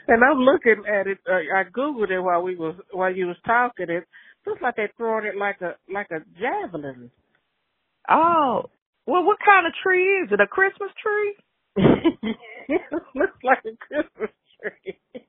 And 0.08 0.24
I'm 0.24 0.40
looking 0.40 0.84
at 0.88 1.08
it. 1.08 1.20
Uh, 1.30 1.36
I 1.56 1.64
googled 1.64 2.10
it 2.10 2.20
while 2.20 2.42
we 2.42 2.56
was 2.56 2.76
while 2.92 3.16
you 3.16 3.28
was 3.28 3.38
talking. 3.46 3.90
It 3.90 4.04
looks 4.46 4.62
like 4.62 4.76
they're 4.76 4.92
throwing 4.98 5.26
it 5.26 5.38
like 5.38 5.62
a 5.62 5.76
like 5.92 6.08
a 6.12 6.20
javelin. 6.40 7.12
Oh, 8.10 8.70
well, 9.06 9.24
what 9.24 9.38
kind 9.44 9.68
of 9.68 9.74
tree 9.84 10.24
is 10.24 10.30
it? 10.32 10.40
A 10.40 10.48
Christmas 10.48 10.92
tree? 11.02 11.36
it 11.76 12.82
looks 13.16 13.38
like 13.44 13.60
a 13.66 13.78
Christmas 13.78 14.32
tree. 14.62 15.24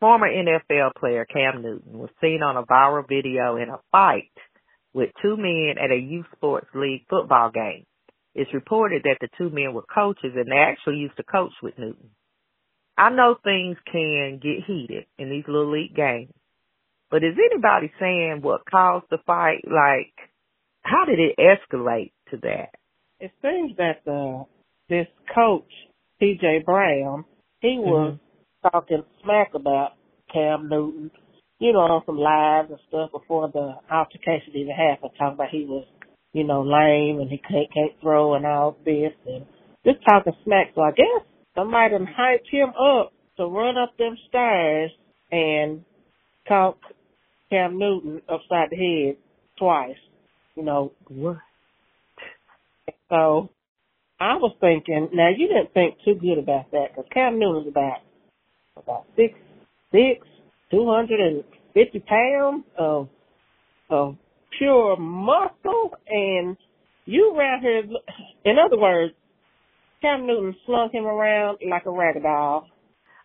Former 0.00 0.28
NFL 0.28 0.94
player 0.98 1.26
Cam 1.26 1.62
Newton 1.62 1.98
was 1.98 2.10
seen 2.20 2.42
on 2.42 2.56
a 2.56 2.62
viral 2.62 3.06
video 3.06 3.56
in 3.56 3.68
a 3.68 3.78
fight 3.92 4.32
with 4.94 5.10
two 5.22 5.36
men 5.36 5.74
at 5.82 5.90
a 5.90 5.96
youth 5.96 6.26
sports 6.34 6.68
league 6.74 7.02
football 7.08 7.50
game. 7.50 7.84
It's 8.34 8.52
reported 8.54 9.02
that 9.04 9.18
the 9.20 9.28
two 9.36 9.50
men 9.50 9.74
were 9.74 9.82
coaches 9.82 10.32
and 10.34 10.50
they 10.50 10.56
actually 10.56 10.96
used 10.96 11.16
to 11.16 11.22
coach 11.22 11.52
with 11.62 11.78
Newton. 11.78 12.10
I 12.96 13.10
know 13.10 13.36
things 13.42 13.76
can 13.90 14.40
get 14.42 14.64
heated 14.66 15.06
in 15.18 15.30
these 15.30 15.44
little 15.46 15.72
league 15.72 15.94
games, 15.94 16.32
but 17.10 17.24
is 17.24 17.34
anybody 17.36 17.92
saying 17.98 18.40
what 18.42 18.62
caused 18.70 19.06
the 19.10 19.18
fight? 19.26 19.64
Like, 19.64 20.14
how 20.82 21.04
did 21.04 21.18
it 21.18 21.38
escalate 21.38 22.12
to 22.30 22.38
that? 22.38 22.70
It 23.18 23.32
seems 23.42 23.76
that 23.76 24.02
the 24.04 24.44
this 24.88 25.06
coach, 25.34 25.70
T.J. 26.18 26.62
Brown, 26.64 27.24
he 27.60 27.76
was 27.78 28.14
mm-hmm. 28.14 28.68
talking 28.68 29.04
smack 29.22 29.52
about 29.54 29.90
Cam 30.32 30.68
Newton, 30.68 31.10
you 31.58 31.72
know, 31.72 31.80
on 31.80 32.02
some 32.06 32.18
lives 32.18 32.70
and 32.70 32.80
stuff 32.88 33.10
before 33.12 33.50
the 33.52 33.74
altercation 33.92 34.54
even 34.54 34.74
happened, 34.74 35.12
talking 35.18 35.34
about 35.34 35.50
he 35.50 35.64
was 35.64 35.86
you 36.32 36.44
know, 36.44 36.62
lame 36.62 37.20
and 37.20 37.30
he 37.30 37.38
can't, 37.38 37.72
can't 37.72 37.92
throw 38.00 38.34
and 38.34 38.46
all 38.46 38.76
this 38.84 39.12
and 39.26 39.44
just 39.84 39.98
talking 40.08 40.32
smack. 40.44 40.68
So 40.74 40.82
I 40.82 40.92
guess 40.92 41.26
somebody 41.54 41.94
hyped 41.96 42.50
him 42.50 42.68
up 42.68 43.12
to 43.36 43.46
run 43.46 43.76
up 43.76 43.96
them 43.98 44.16
stairs 44.28 44.90
and 45.30 45.84
talk 46.46 46.78
Cam 47.50 47.78
Newton 47.78 48.22
upside 48.28 48.70
the 48.70 48.76
head 48.76 49.16
twice. 49.58 49.96
You 50.56 50.64
know, 50.64 50.92
what? 51.08 51.38
So 53.08 53.50
I 54.20 54.36
was 54.36 54.54
thinking, 54.60 55.10
now 55.12 55.30
you 55.36 55.48
didn't 55.48 55.74
think 55.74 55.96
too 56.04 56.14
good 56.14 56.38
about 56.38 56.70
that 56.70 56.94
because 56.94 57.10
Cam 57.12 57.38
Newton's 57.38 57.68
about, 57.68 57.98
about 58.76 59.06
six, 59.16 59.34
six, 59.92 60.26
250 60.70 62.00
pounds 62.00 62.64
of, 62.78 63.08
of 63.88 64.16
pure 64.56 64.96
muscle 64.96 65.94
and 66.08 66.56
you 67.06 67.34
around 67.36 67.62
here, 67.62 67.82
in 68.44 68.56
other 68.58 68.78
words, 68.78 69.14
Cam 70.00 70.26
Newton 70.26 70.54
slung 70.66 70.90
him 70.92 71.06
around 71.06 71.58
like 71.68 71.86
a 71.86 71.90
rag 71.90 72.22
doll. 72.22 72.68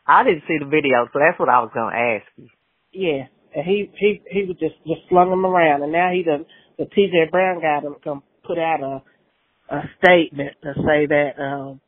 I 0.07 0.23
didn't 0.23 0.43
see 0.47 0.57
the 0.59 0.65
video, 0.65 1.07
so 1.11 1.19
that's 1.19 1.39
what 1.39 1.49
I 1.49 1.59
was 1.61 1.71
going 1.73 1.91
to 1.91 1.99
ask 1.99 2.25
you. 2.37 2.49
Yeah, 2.91 3.25
and 3.55 3.65
he 3.65 3.89
he 3.97 4.21
he 4.29 4.43
was 4.45 4.57
just 4.59 4.75
just 4.85 5.07
slung 5.09 5.31
him 5.31 5.45
around, 5.45 5.81
and 5.83 5.91
now 5.91 6.11
he 6.11 6.23
done 6.23 6.45
the 6.77 6.85
T.J. 6.85 7.29
Brown 7.31 7.61
guy 7.61 7.79
done 7.81 7.95
come 8.03 8.23
put 8.45 8.59
out 8.59 8.83
a 8.83 9.75
a 9.75 9.81
statement 9.97 10.55
to 10.61 10.73
say 10.85 11.07
that 11.07 11.31
um 11.39 11.81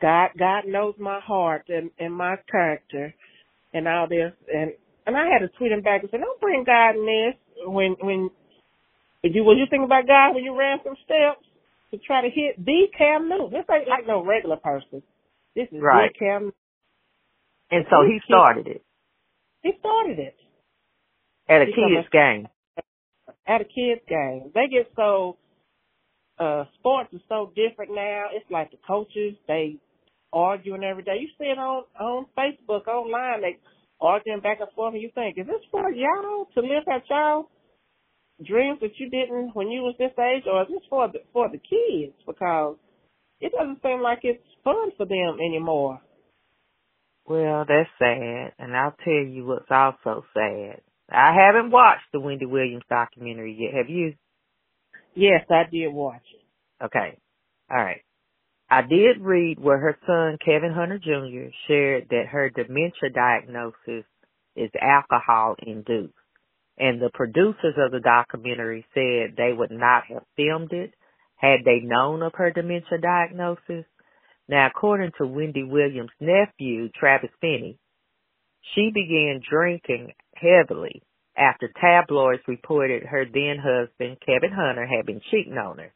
God 0.00 0.30
God 0.38 0.64
knows 0.66 0.94
my 0.98 1.20
heart 1.20 1.66
and 1.68 1.90
and 1.98 2.12
my 2.12 2.36
character 2.50 3.14
and 3.72 3.88
all 3.88 4.08
this, 4.08 4.32
and 4.52 4.72
and 5.06 5.16
I 5.16 5.26
had 5.32 5.40
to 5.40 5.48
tweet 5.58 5.72
him 5.72 5.82
back 5.82 6.02
and 6.02 6.10
say, 6.10 6.18
don't 6.18 6.40
bring 6.40 6.64
God 6.64 6.96
in 6.96 7.06
this 7.06 7.66
when 7.66 7.96
when 8.00 8.30
did 9.22 9.34
you 9.34 9.44
was 9.44 9.56
you 9.58 9.66
thinking 9.70 9.86
about 9.86 10.06
God 10.06 10.34
when 10.34 10.44
you 10.44 10.58
ran 10.58 10.78
some 10.84 10.96
steps 11.04 11.46
to 11.92 11.98
try 11.98 12.22
to 12.22 12.28
hit 12.28 12.58
the 12.64 12.86
Cam 12.96 13.28
Newton? 13.28 13.50
This 13.50 13.64
ain't 13.70 13.88
like 13.88 14.06
no 14.06 14.24
regular 14.24 14.56
person. 14.56 15.02
This 15.54 15.68
is 15.70 15.80
Right. 15.80 16.10
Cam. 16.18 16.52
And 17.70 17.84
so 17.88 18.04
he 18.04 18.20
started 18.26 18.66
it 18.66 18.82
He 19.62 19.72
started 19.80 20.18
it 20.18 20.34
at 21.52 21.62
a 21.62 21.66
kids 21.66 22.08
game. 22.12 22.48
at 23.46 23.60
a 23.60 23.64
kids 23.64 24.00
game. 24.08 24.50
They 24.54 24.68
get 24.70 24.90
so 24.96 25.36
uh 26.38 26.64
sports 26.78 27.10
is 27.12 27.20
so 27.28 27.52
different 27.54 27.94
now. 27.94 28.26
It's 28.32 28.50
like 28.50 28.70
the 28.70 28.78
coaches 28.86 29.34
they 29.46 29.76
arguing 30.32 30.84
every 30.84 31.02
day. 31.02 31.18
You 31.20 31.28
see 31.38 31.44
it 31.44 31.58
on 31.58 31.84
on 32.00 32.26
Facebook, 32.36 32.86
online. 32.88 33.42
They 33.42 33.58
arguing 34.00 34.40
back 34.40 34.58
and 34.60 34.70
forth, 34.74 34.94
and 34.94 35.02
you 35.02 35.10
think, 35.14 35.38
is 35.38 35.46
this 35.46 35.62
for 35.70 35.90
y'all 35.90 36.46
to 36.54 36.60
live 36.60 36.84
out 36.90 37.02
y'all 37.08 37.48
dreams 38.44 38.78
that 38.80 38.98
you 38.98 39.08
didn't 39.10 39.54
when 39.54 39.68
you 39.68 39.82
was 39.82 39.94
this 39.98 40.12
age, 40.18 40.44
or 40.50 40.62
is 40.62 40.68
this 40.68 40.82
for 40.88 41.08
the 41.08 41.20
for 41.32 41.48
the 41.48 41.58
kids? 41.58 42.14
Because 42.26 42.76
it 43.40 43.52
doesn't 43.56 43.82
seem 43.82 44.00
like 44.00 44.20
it's 44.22 44.42
fun 44.64 44.90
for 44.96 45.06
them 45.06 45.38
anymore. 45.40 46.00
Well, 47.26 47.64
that's 47.66 47.88
sad. 47.98 48.52
And 48.58 48.76
I'll 48.76 48.96
tell 49.04 49.12
you 49.12 49.44
what's 49.46 49.70
also 49.70 50.24
sad. 50.34 50.80
I 51.12 51.34
haven't 51.34 51.70
watched 51.70 52.06
the 52.12 52.20
Wendy 52.20 52.46
Williams 52.46 52.84
documentary 52.88 53.56
yet. 53.58 53.74
Have 53.74 53.90
you? 53.90 54.14
Yes, 55.14 55.44
I 55.50 55.64
did 55.70 55.92
watch 55.92 56.22
it. 56.32 56.84
Okay. 56.84 57.18
All 57.70 57.82
right. 57.82 58.02
I 58.70 58.80
did 58.82 59.20
read 59.20 59.58
where 59.60 59.78
her 59.78 59.98
son, 60.06 60.38
Kevin 60.42 60.72
Hunter 60.72 60.98
Jr., 60.98 61.52
shared 61.68 62.08
that 62.10 62.28
her 62.30 62.48
dementia 62.48 63.10
diagnosis 63.14 64.06
is 64.56 64.70
alcohol 64.80 65.56
induced. 65.62 66.14
And 66.78 67.00
the 67.00 67.10
producers 67.12 67.74
of 67.76 67.92
the 67.92 68.00
documentary 68.00 68.86
said 68.94 69.36
they 69.36 69.52
would 69.52 69.70
not 69.70 70.04
have 70.08 70.22
filmed 70.36 70.72
it 70.72 70.94
had 71.36 71.60
they 71.64 71.80
known 71.82 72.22
of 72.22 72.32
her 72.34 72.50
dementia 72.50 72.98
diagnosis. 73.02 73.84
Now, 74.48 74.68
according 74.68 75.12
to 75.18 75.26
Wendy 75.26 75.64
Williams' 75.64 76.10
nephew, 76.18 76.88
Travis 76.98 77.30
Finney, 77.40 77.78
she 78.74 78.90
began 78.92 79.42
drinking 79.48 80.12
heavily 80.42 81.02
after 81.36 81.72
tabloids 81.80 82.42
reported 82.46 83.04
her 83.04 83.24
then 83.24 83.56
husband, 83.58 84.18
Kevin 84.24 84.52
Hunter, 84.52 84.86
had 84.86 85.06
been 85.06 85.20
cheating 85.30 85.56
on 85.56 85.78
her. 85.78 85.92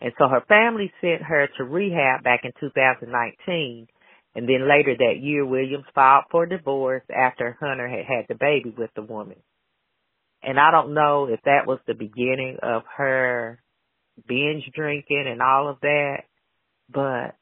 And 0.00 0.12
so 0.18 0.28
her 0.28 0.42
family 0.48 0.92
sent 1.00 1.22
her 1.22 1.48
to 1.58 1.64
rehab 1.64 2.24
back 2.24 2.40
in 2.44 2.52
2019. 2.58 3.86
And 4.34 4.48
then 4.48 4.68
later 4.68 4.96
that 4.96 5.20
year, 5.20 5.44
Williams 5.44 5.84
filed 5.94 6.24
for 6.30 6.46
divorce 6.46 7.02
after 7.14 7.56
Hunter 7.60 7.88
had 7.88 8.06
had 8.06 8.24
the 8.28 8.34
baby 8.34 8.74
with 8.76 8.90
the 8.96 9.02
woman. 9.02 9.36
And 10.42 10.58
I 10.58 10.70
don't 10.70 10.94
know 10.94 11.26
if 11.30 11.40
that 11.44 11.66
was 11.66 11.80
the 11.86 11.94
beginning 11.94 12.56
of 12.62 12.82
her 12.96 13.60
binge 14.26 14.64
drinking 14.74 15.26
and 15.28 15.42
all 15.42 15.68
of 15.68 15.80
that, 15.82 16.22
but 16.88 17.36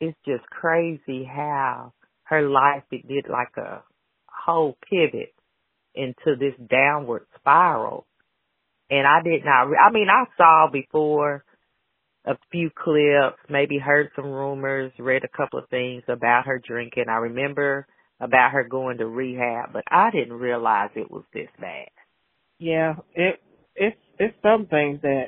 it's 0.00 0.16
just 0.24 0.44
crazy 0.44 1.24
how 1.24 1.92
her 2.24 2.42
life 2.48 2.84
it 2.92 3.08
did 3.08 3.26
like 3.28 3.56
a 3.56 3.82
whole 4.28 4.76
pivot 4.88 5.34
into 5.98 6.38
this 6.38 6.54
downward 6.70 7.26
spiral. 7.36 8.06
And 8.90 9.06
I 9.06 9.20
did 9.22 9.44
not, 9.44 9.64
re- 9.64 9.78
I 9.78 9.92
mean, 9.92 10.08
I 10.08 10.24
saw 10.36 10.68
before 10.72 11.44
a 12.24 12.36
few 12.50 12.70
clips, 12.70 13.38
maybe 13.48 13.78
heard 13.78 14.10
some 14.14 14.26
rumors, 14.26 14.92
read 14.98 15.24
a 15.24 15.36
couple 15.36 15.58
of 15.58 15.68
things 15.68 16.02
about 16.08 16.46
her 16.46 16.60
drinking. 16.64 17.06
I 17.08 17.16
remember 17.16 17.86
about 18.20 18.52
her 18.52 18.64
going 18.64 18.98
to 18.98 19.06
rehab, 19.06 19.72
but 19.72 19.84
I 19.90 20.10
didn't 20.10 20.34
realize 20.34 20.90
it 20.94 21.10
was 21.10 21.24
this 21.32 21.48
bad. 21.60 21.88
Yeah, 22.58 22.94
it 23.14 23.40
it's 23.76 23.96
it's 24.18 24.34
some 24.42 24.66
things 24.66 25.00
that 25.02 25.26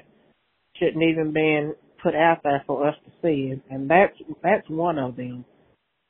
shouldn't 0.77 1.03
even 1.03 1.33
been 1.33 1.75
put 2.03 2.15
out 2.15 2.39
there 2.43 2.65
for 2.67 2.89
us 2.89 2.97
to 3.05 3.11
see, 3.23 3.53
and, 3.53 3.63
and 3.71 3.91
that's 3.91 4.17
that's 4.43 4.69
one 4.69 4.99
of 4.99 5.17
them. 5.17 5.45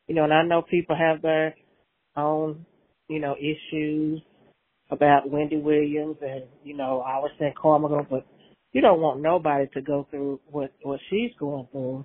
You 0.09 0.15
know, 0.15 0.25
and 0.25 0.33
I 0.33 0.43
know 0.43 0.63
people 0.63 0.97
have 0.97 1.23
their 1.23 1.55
own, 2.17 2.65
you 3.09 3.21
know, 3.21 3.37
issues 3.37 4.23
about 4.91 5.31
Wendy 5.31 5.57
Williams, 5.57 6.17
and 6.21 6.45
you 6.65 6.77
know, 6.77 7.01
I 7.01 7.19
was 7.19 7.31
saying 7.39 7.55
Carmichael, 7.61 8.07
but 8.09 8.27
you 8.73 8.81
don't 8.81 9.01
want 9.01 9.21
nobody 9.21 9.67
to 9.75 9.83
go 9.83 10.07
through 10.11 10.41
what 10.51 10.73
what 10.83 11.01
she's 11.09 11.31
going 11.39 11.69
through 11.73 12.05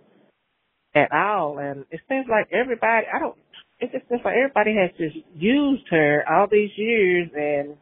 at 0.95 1.11
all. 1.11 1.59
And 1.59 1.85
it 1.91 2.01
seems 2.09 2.25
like 2.29 2.47
everybody, 2.51 3.07
I 3.13 3.19
don't. 3.19 3.35
It 3.79 3.91
just 3.91 4.07
seems 4.07 4.21
like 4.23 4.35
everybody 4.35 4.75
has 4.75 4.91
just 4.97 5.17
used 5.35 5.83
her 5.89 6.23
all 6.29 6.47
these 6.49 6.71
years, 6.77 7.29
and 7.35 7.75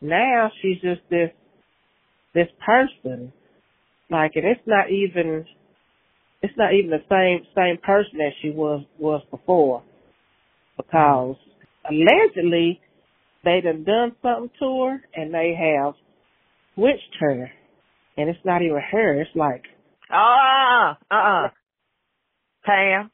now 0.00 0.50
she's 0.62 0.80
just 0.80 1.02
this 1.10 1.30
this 2.34 2.48
person. 2.64 3.32
Like, 4.10 4.32
and 4.34 4.44
it's 4.44 4.66
not 4.66 4.90
even 4.90 5.44
it's 6.42 6.56
not 6.56 6.72
even 6.72 6.90
the 6.90 7.04
same 7.08 7.46
same 7.54 7.76
person 7.82 8.18
that 8.18 8.32
she 8.40 8.50
was 8.50 8.84
was 8.98 9.22
before, 9.30 9.82
because 10.76 11.36
allegedly 11.88 12.80
they 13.44 13.60
done 13.62 13.84
done 13.84 14.12
something 14.22 14.50
to 14.60 14.84
her, 14.84 15.02
and 15.14 15.32
they 15.32 15.54
have 15.58 15.94
switched 16.74 17.16
her, 17.20 17.50
and 18.16 18.28
it's 18.28 18.44
not 18.44 18.62
even 18.62 18.80
her. 18.92 19.20
It's 19.20 19.30
like, 19.34 19.64
Ah, 20.10 20.98
uh, 21.10 21.14
uh, 21.14 21.48
Pam, 22.64 23.10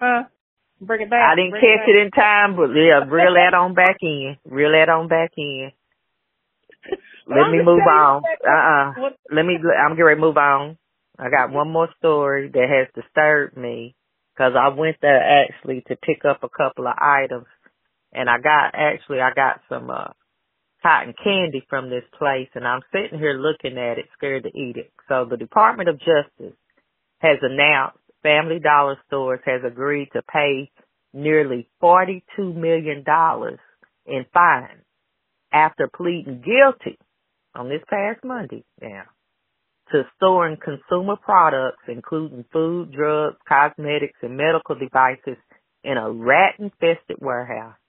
huh? 0.00 0.22
Bring 0.80 1.02
it 1.02 1.10
back. 1.10 1.32
I 1.32 1.34
didn't 1.36 1.50
bring 1.50 1.60
catch 1.62 1.80
back. 1.80 1.88
it 1.88 2.02
in 2.06 2.10
time, 2.10 2.56
but 2.56 2.70
yeah, 2.74 3.04
reel 3.06 3.34
that 3.34 3.54
on 3.54 3.74
back 3.74 3.96
in. 4.00 4.36
Reel 4.46 4.72
that 4.72 4.88
on 4.88 5.08
back 5.08 5.30
in. 5.36 5.70
Let 7.26 7.50
me 7.50 7.58
move 7.62 7.80
on. 7.86 8.22
that- 8.22 8.48
Uh-uh. 8.48 9.00
what- 9.02 9.16
Let 9.30 9.44
me, 9.44 9.56
I'm 9.56 9.90
getting 9.92 10.04
ready 10.04 10.20
to 10.20 10.26
move 10.26 10.38
on. 10.38 10.78
I 11.18 11.28
got 11.28 11.52
one 11.52 11.70
more 11.70 11.88
story 11.98 12.48
that 12.48 12.66
has 12.68 12.88
disturbed 12.94 13.56
me 13.58 13.94
because 14.34 14.52
I 14.58 14.68
went 14.68 14.96
there 15.02 15.20
actually 15.44 15.82
to 15.88 15.96
pick 15.96 16.24
up 16.24 16.42
a 16.42 16.48
couple 16.48 16.86
of 16.88 16.94
items 16.98 17.44
and 18.12 18.28
I 18.28 18.38
got, 18.40 18.74
actually 18.74 19.20
I 19.20 19.32
got 19.34 19.60
some, 19.68 19.90
uh, 19.90 20.12
cotton 20.82 21.14
candy 21.22 21.62
from 21.68 21.90
this 21.90 22.04
place 22.18 22.48
and 22.54 22.66
I'm 22.66 22.80
sitting 22.92 23.18
here 23.18 23.34
looking 23.34 23.78
at 23.78 23.98
it, 23.98 24.06
scared 24.16 24.44
to 24.44 24.48
eat 24.48 24.76
it. 24.76 24.92
So 25.08 25.26
the 25.28 25.36
Department 25.36 25.88
of 25.88 25.98
Justice 25.98 26.56
has 27.18 27.38
announced 27.42 27.98
Family 28.22 28.58
Dollar 28.58 28.96
Stores 29.06 29.40
has 29.44 29.62
agreed 29.66 30.08
to 30.12 30.22
pay 30.22 30.70
nearly 31.12 31.68
$42 31.82 32.22
million 32.54 33.04
in 34.06 34.26
fines 34.32 34.84
after 35.52 35.88
pleading 35.94 36.42
guilty 36.44 36.98
on 37.54 37.68
this 37.68 37.82
past 37.88 38.22
Monday 38.24 38.64
now 38.80 39.04
to 39.92 40.02
storing 40.16 40.56
consumer 40.62 41.16
products, 41.16 41.82
including 41.88 42.44
food, 42.52 42.92
drugs, 42.92 43.36
cosmetics, 43.48 44.18
and 44.22 44.36
medical 44.36 44.76
devices 44.76 45.36
in 45.82 45.96
a 45.96 46.10
rat 46.10 46.54
infested 46.60 47.16
warehouse. 47.18 47.79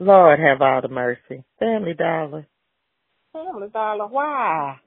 Lord 0.00 0.40
have 0.40 0.62
all 0.62 0.80
the 0.82 0.88
mercy. 0.88 1.44
Family 1.58 1.94
Dollar. 1.94 2.46
Family 3.32 3.68
Dollar, 3.72 4.06
why? 4.08 4.80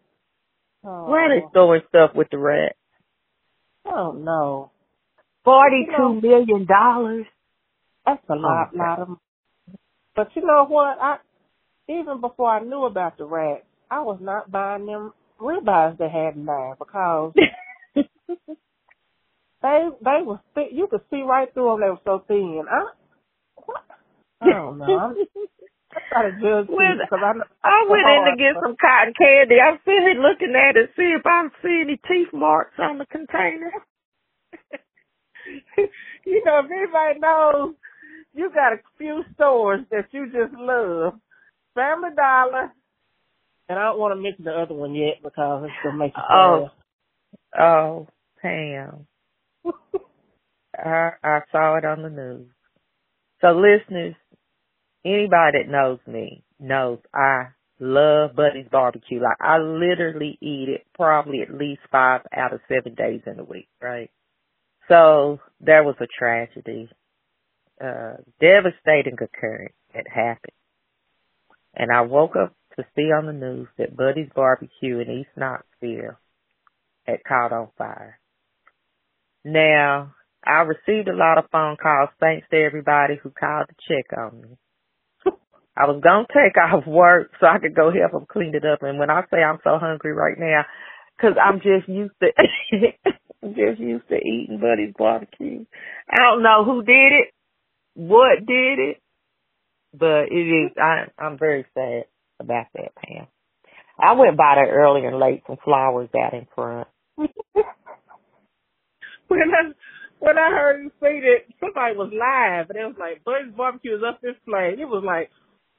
Oh, 0.86 1.06
Why 1.10 1.20
are 1.26 1.30
they 1.40 1.46
storing 1.52 1.82
stuff 1.90 2.12
with 2.16 2.28
the 2.32 2.38
rats? 2.38 2.76
Oh 3.86 4.12
no, 4.14 4.72
Forty-two 5.46 6.22
million 6.22 6.66
dollars. 6.66 7.26
that's 8.06 8.24
a 8.30 8.34
oh, 8.34 8.38
lot, 8.38 8.70
Okay. 8.70 8.78
lot 8.80 9.00
of. 9.00 9.18
But 10.16 10.30
you 10.36 10.42
know 10.46 10.66
what? 10.68 10.98
I 11.02 11.18
even 11.90 12.22
before 12.22 12.50
I 12.50 12.60
knew 12.64 12.86
about 12.86 13.18
the 13.18 13.26
rats, 13.26 13.66
I 13.92 14.02
was 14.02 14.20
not 14.22 14.52
buying 14.52 14.86
them 14.86 15.14
ribeyes 15.40 15.98
they 15.98 16.10
had 16.10 16.36
in 16.36 16.46
there 16.46 16.76
because 16.80 17.34
they 19.62 19.88
they 20.02 20.22
were 20.26 20.40
you 20.72 20.88
could 20.90 21.02
see 21.10 21.22
right 21.22 21.54
through 21.54 21.72
them. 21.72 21.82
They 21.82 21.90
were 21.90 22.00
so 22.06 22.24
thin. 22.28 22.66
I? 22.70 22.86
I 24.44 24.50
don't 24.54 24.78
know. 24.78 24.86
I'm, 24.86 25.16
I 25.94 26.00
try 26.10 26.30
to 26.30 26.32
judge 26.42 26.68
people 26.68 26.98
because 27.00 27.24
I 27.24 27.34
know 27.34 27.44
I 27.64 27.86
went 27.88 28.08
in 28.08 28.24
to 28.26 28.36
get 28.38 28.62
some 28.62 28.76
cotton 28.80 29.14
candy. 29.18 29.62
I'm 29.62 29.80
sitting 29.86 30.22
looking 30.22 30.54
at 30.56 30.76
it, 30.76 30.92
see 30.96 31.14
if 31.16 31.26
I 31.26 31.48
see 31.62 31.82
any 31.84 31.98
teeth 32.08 32.34
marks 32.34 32.76
on 32.80 32.98
the 32.98 33.06
container. 33.06 33.72
you 36.26 36.44
know, 36.46 36.60
if 36.60 36.72
anybody 36.72 37.20
knows, 37.20 37.76
you 38.34 38.50
got 38.54 38.74
a 38.74 38.82
few 38.98 39.24
stores 39.36 39.82
that 39.92 40.08
you 40.12 40.26
just 40.28 40.54
love. 40.58 41.14
Family 41.76 42.10
Dollar, 42.16 42.72
and 43.70 43.80
I 43.80 43.84
don't 43.84 44.00
want 44.00 44.16
to 44.16 44.22
mention 44.22 44.46
the 44.46 44.52
other 44.52 44.76
one 44.76 44.94
yet 44.94 45.24
because 45.24 45.64
it's 45.66 45.74
gonna 45.84 45.98
make 45.98 46.14
you 46.16 46.24
Oh. 46.30 46.70
Oh, 47.60 48.08
Pam. 48.42 49.08
I 50.78 51.12
I 51.24 51.40
saw 51.52 51.78
it 51.78 51.86
on 51.86 52.04
the 52.04 52.10
news. 52.10 52.50
So 53.42 53.50
listeners, 53.52 54.16
anybody 55.06 55.60
that 55.60 55.70
knows 55.70 56.00
me 56.08 56.44
knows 56.60 57.00
I 57.14 57.48
love 57.80 58.36
Buddy's 58.36 58.68
barbecue. 58.72 59.22
Like 59.22 59.38
I 59.42 59.58
literally 59.58 60.38
eat 60.42 60.70
it 60.70 60.86
probably 60.96 61.42
at 61.42 61.54
least 61.54 61.82
five 61.92 62.22
out 62.36 62.54
of 62.54 62.62
seven 62.68 62.96
days 62.96 63.22
in 63.26 63.40
a 63.40 63.44
week, 63.44 63.68
right? 63.82 64.10
So 64.88 65.40
there 65.62 65.84
was 65.84 65.96
a 66.00 66.08
tragedy, 66.08 66.90
uh, 67.82 68.16
devastating 68.40 69.18
occurrence 69.22 69.76
that 69.94 70.08
happened. 70.08 70.54
And 71.76 71.92
I 71.92 72.02
woke 72.02 72.36
up 72.36 72.56
to 72.78 72.86
see 72.96 73.12
on 73.12 73.26
the 73.26 73.34
news 73.34 73.68
that 73.78 73.96
Buddy's 73.96 74.30
barbecue 74.36 75.00
in 75.00 75.10
East 75.10 75.30
Knoxville 75.36 76.18
had 77.06 77.24
caught 77.28 77.52
on 77.52 77.70
fire. 77.78 78.20
Now, 79.44 80.14
I 80.46 80.62
received 80.62 81.08
a 81.08 81.16
lot 81.16 81.38
of 81.38 81.50
phone 81.52 81.78
calls. 81.82 82.10
Thanks 82.20 82.48
to 82.52 82.58
everybody 82.58 83.16
who 83.22 83.32
called 83.32 83.68
to 83.70 83.76
check 83.88 84.18
on 84.18 84.42
me. 84.42 84.58
I 85.76 85.86
was 85.86 86.02
gonna 86.04 86.28
take 86.30 86.58
off 86.62 86.86
work 86.88 87.32
so 87.40 87.48
I 87.48 87.60
could 87.60 87.76
go 87.76 87.92
help 87.92 88.12
them 88.12 88.26
clean 88.32 88.56
it 88.56 88.66
up. 88.66 88.84
And 88.84 89.00
when 89.00 89.10
I 89.10 89.22
say 89.32 89.42
I'm 89.42 89.60
so 89.64 89.78
hungry 89.80 90.14
right 90.14 90.38
now, 90.38 90.66
cause 91.20 91.34
I'm 91.42 91.60
just 91.60 91.88
used 91.88 92.14
to, 92.22 92.30
just 93.56 93.80
used 93.80 94.08
to 94.10 94.16
eating 94.16 94.60
Buddy's 94.62 94.94
barbecue. 94.98 95.66
I 96.10 96.18
don't 96.20 96.44
know 96.44 96.64
who 96.66 96.84
did 96.84 97.14
it, 97.14 97.34
what 97.96 98.46
did 98.46 98.80
it, 98.80 99.02
but 99.94 100.32
it 100.32 100.36
is. 100.36 100.72
I, 100.78 101.06
I'm 101.18 101.38
very 101.38 101.66
sad 101.74 102.06
about 102.40 102.68
that, 102.74 102.96
Pam. 102.96 103.28
I 104.00 104.14
went 104.14 104.38
by 104.38 104.56
there 104.56 104.74
early 104.74 105.06
and 105.06 105.20
laid 105.20 105.44
some 105.46 105.58
flowers 105.64 106.10
out 106.20 106.34
in 106.34 106.48
front. 106.56 106.88
when 107.16 107.30
I 109.30 109.72
when 110.20 110.38
I 110.38 110.50
heard 110.50 110.84
you 110.84 110.92
say 111.02 111.20
that 111.20 111.46
somebody 111.60 111.96
was 111.96 112.12
live 112.12 112.70
and 112.70 112.80
it 112.80 112.86
was 112.86 112.96
like 113.00 113.24
Buddy's 113.24 113.54
barbecue 113.56 113.96
is 113.96 114.04
up 114.08 114.22
this 114.22 114.36
place. 114.46 114.78
It 114.80 114.86
was 114.86 115.04
like 115.06 115.30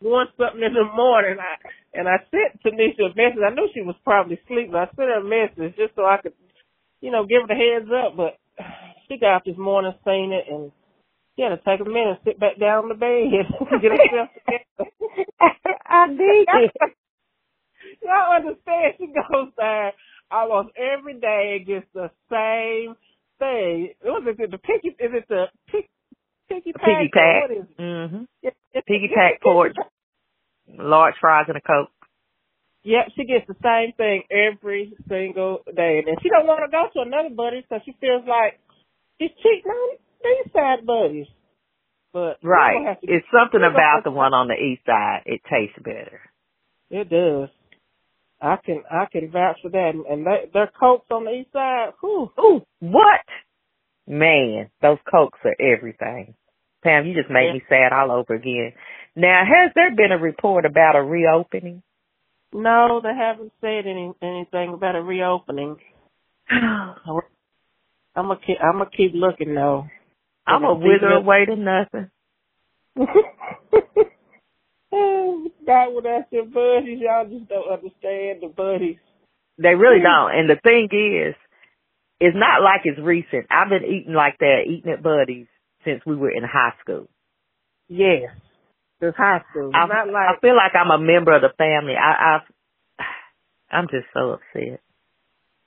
one 0.04 0.28
something 0.36 0.62
in 0.62 0.74
the 0.76 0.84
morning. 0.84 1.38
I 1.40 1.56
and 1.96 2.06
I 2.08 2.18
sent 2.30 2.60
Tanisha 2.62 3.08
a 3.08 3.16
message. 3.16 3.40
I 3.40 3.54
knew 3.54 3.68
she 3.72 3.80
was 3.82 3.96
probably 4.04 4.38
asleep, 4.44 4.68
but 4.70 4.78
I 4.78 4.86
sent 4.94 5.08
her 5.08 5.20
a 5.20 5.24
message 5.24 5.76
just 5.76 5.96
so 5.96 6.04
I 6.04 6.18
could, 6.22 6.34
you 7.00 7.10
know, 7.10 7.24
give 7.24 7.42
her 7.42 7.48
the 7.48 7.56
heads 7.56 7.88
up. 7.90 8.16
But 8.16 8.36
she 9.08 9.18
got 9.18 9.36
up 9.40 9.44
this 9.44 9.56
morning, 9.56 9.94
seen 10.04 10.32
it, 10.32 10.44
and 10.52 10.70
she 11.36 11.42
had 11.42 11.56
to 11.56 11.60
take 11.64 11.80
a 11.80 11.88
minute, 11.88 12.20
sit 12.24 12.38
back 12.38 12.60
down 12.60 12.84
on 12.84 12.88
the 12.92 13.00
bed, 13.00 13.32
get 13.82 13.90
herself 13.90 14.28
together. 14.36 14.90
I 15.88 16.06
did. 16.08 16.48
Y'all 18.02 18.36
understand? 18.36 18.94
She 18.98 19.06
goes 19.06 19.48
there 19.56 19.92
almost 20.30 20.70
every 20.76 21.14
day 21.20 21.56
and 21.58 21.66
gets 21.66 21.86
the 21.94 22.10
same 22.30 22.96
thing. 23.38 23.94
What 24.02 24.26
is 24.28 24.36
it? 24.38 24.50
The 24.50 24.58
picky? 24.58 24.88
Is 24.88 25.12
it 25.14 25.24
the 25.28 25.44
pick, 25.70 25.88
picky 26.48 26.72
pack? 26.72 26.84
Piggy 26.84 27.10
pack. 27.12 27.42
What 27.42 27.50
is 27.56 27.66
it? 27.70 27.78
Mhm. 27.80 28.26
It- 28.42 28.56
it- 28.72 28.86
Piggy 28.86 29.08
pack 29.14 29.40
porch. 29.42 29.76
Large 30.68 31.14
fries 31.20 31.46
and 31.48 31.57
a 31.57 31.61
coke. 31.61 31.90
Yep, 32.85 33.07
she 33.16 33.24
gets 33.24 33.46
the 33.48 33.57
same 33.62 33.92
thing 33.96 34.22
every 34.31 34.92
single 35.09 35.61
day, 35.74 36.03
and 36.07 36.18
she 36.22 36.29
don't 36.29 36.46
want 36.46 36.61
to 36.64 36.70
go 36.70 36.85
to 36.92 37.07
another 37.07 37.35
buddy 37.35 37.62
because 37.62 37.83
she 37.87 37.96
feels 38.00 38.24
like 38.29 38.61
she's 39.18 39.31
cheating 39.42 39.70
on 39.70 39.96
these 40.22 40.53
side 40.53 40.85
buddies. 40.87 41.27
But 42.12 42.38
Right. 42.42 42.96
It's 43.03 43.27
something 43.33 43.61
about 43.62 44.03
the 44.05 44.11
one 44.11 44.35
on 44.35 44.48
the 44.48 44.55
east 44.55 44.83
side. 44.87 45.22
It 45.27 45.40
tastes 45.50 45.79
better. 45.83 46.20
It 46.90 47.09
does. 47.09 47.48
I 48.40 48.57
can 48.64 48.83
I 48.90 49.07
can 49.11 49.31
vouch 49.31 49.57
for 49.62 49.70
that, 49.70 49.92
and, 49.94 50.05
and 50.07 50.27
they, 50.27 50.50
their 50.53 50.70
cokes 50.79 51.07
on 51.11 51.24
the 51.24 51.31
east 51.31 51.53
side. 51.53 51.92
Whew. 52.00 52.31
Ooh, 52.38 52.61
what? 52.81 53.20
Man, 54.07 54.68
those 54.83 54.98
cokes 55.11 55.38
are 55.44 55.57
everything. 55.59 56.35
Pam, 56.83 57.07
you 57.07 57.14
just 57.14 57.31
made 57.31 57.46
Yeah. 57.46 57.53
me 57.55 57.62
sad 57.70 57.92
all 57.94 58.11
over 58.12 58.35
again. 58.35 58.72
Now, 59.16 59.44
has 59.46 59.72
there 59.74 59.94
been 59.94 60.12
a 60.12 60.18
report 60.18 60.64
about 60.64 60.96
a 60.96 61.03
reopening? 61.03 61.83
No, 62.53 63.00
they 63.03 63.14
haven't 63.14 63.53
said 63.61 63.87
any 63.87 64.12
anything 64.22 64.74
about 64.74 64.96
a 64.96 65.03
reopening. 65.03 65.77
I'm 66.50 67.20
gonna 68.16 68.38
keep 68.44 68.59
I'm 68.62 68.79
gonna 68.79 68.90
keep 68.96 69.12
looking 69.14 69.55
though. 69.55 69.87
I'm 70.46 70.64
a 70.64 70.74
wither 70.74 71.09
away 71.09 71.46
to 71.46 71.57
nothing. 71.57 72.11
Not 75.66 75.94
with 75.94 76.05
us 76.07 76.24
and 76.31 76.53
buddies, 76.53 77.00
y'all 77.00 77.27
just 77.27 77.48
don't 77.48 77.72
understand 77.72 78.42
the 78.42 78.53
buddies. 78.55 78.98
They 79.59 79.74
really 79.74 80.00
don't. 80.00 80.35
And 80.38 80.48
the 80.48 80.61
thing 80.62 80.88
is, 80.92 81.35
it's 82.20 82.37
not 82.37 82.62
like 82.62 82.83
it's 82.85 83.00
recent. 83.00 83.46
I've 83.50 83.70
been 83.70 83.85
eating 83.85 84.14
like 84.14 84.38
that, 84.38 84.64
eating 84.66 84.92
at 84.92 85.03
buddies 85.03 85.46
since 85.85 86.03
we 86.07 86.16
were 86.16 86.31
in 86.31 86.44
high 86.44 86.74
school. 86.81 87.09
Yes, 87.88 88.31
it's 89.08 89.16
high 89.16 89.42
school. 89.50 89.70
I, 89.74 89.86
not 89.86 90.08
I 90.08 90.40
feel 90.40 90.56
like 90.56 90.72
I'm 90.74 90.90
a 90.90 91.02
member 91.02 91.34
of 91.34 91.42
the 91.42 91.52
family. 91.56 91.94
I, 91.94 92.36
I've, 92.36 93.06
I'm 93.70 93.88
just 93.88 94.06
so 94.12 94.38
upset. 94.38 94.80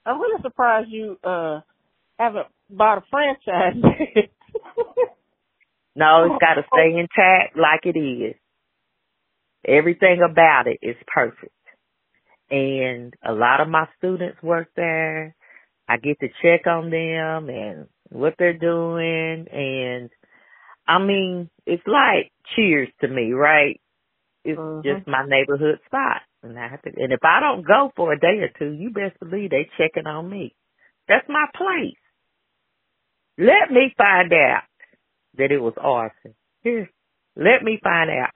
I'm 0.05 0.19
really 0.21 0.41
surprised 0.41 0.89
you 0.89 1.17
uh 1.23 1.61
haven't 2.17 2.47
bought 2.69 2.99
a 2.99 3.03
franchise. 3.09 3.81
No, 5.97 6.25
it's 6.25 6.39
got 6.39 6.53
to 6.53 6.67
stay 6.71 6.91
intact 6.95 7.57
like 7.57 7.81
it 7.85 7.97
is. 7.97 8.35
Everything 9.67 10.21
about 10.23 10.67
it 10.67 10.77
is 10.83 10.95
perfect. 11.07 11.51
And 12.51 13.15
a 13.27 13.33
lot 13.33 13.61
of 13.61 13.67
my 13.67 13.87
students 13.97 14.37
work 14.43 14.67
there. 14.75 15.35
I 15.89 15.97
get 15.97 16.19
to 16.19 16.27
check 16.43 16.67
on 16.67 16.91
them 16.91 17.49
and 17.49 17.87
what 18.09 18.35
they're 18.37 18.57
doing. 18.59 19.47
And 19.51 20.11
I 20.87 20.99
mean, 20.99 21.49
it's 21.65 21.83
like 21.85 22.31
cheers 22.55 22.89
to 23.01 23.07
me, 23.07 23.33
right? 23.33 23.79
It's 24.45 24.59
Mhm. 24.59 24.83
just 24.83 25.07
my 25.07 25.25
neighborhood 25.27 25.79
spot. 25.85 26.21
And 26.43 26.57
I 26.57 26.67
have 26.69 26.81
to, 26.83 26.91
and 26.95 27.11
if 27.13 27.23
I 27.23 27.39
don't 27.41 27.65
go 27.67 27.91
for 27.95 28.13
a 28.13 28.19
day 28.19 28.39
or 28.39 28.49
two, 28.59 28.71
you 28.71 28.91
best 28.91 29.19
believe 29.19 29.49
they 29.49 29.69
checking 29.77 30.07
on 30.07 30.29
me. 30.29 30.55
That's 31.07 31.27
my 31.27 31.47
place. 31.55 31.97
Let 33.37 33.71
me 33.71 33.93
find 33.97 34.31
out 34.33 34.63
that 35.37 35.51
it 35.51 35.59
was 35.59 35.73
arson. 35.77 36.35
Here, 36.63 36.89
let 37.35 37.63
me 37.63 37.79
find 37.83 38.09
out. 38.09 38.31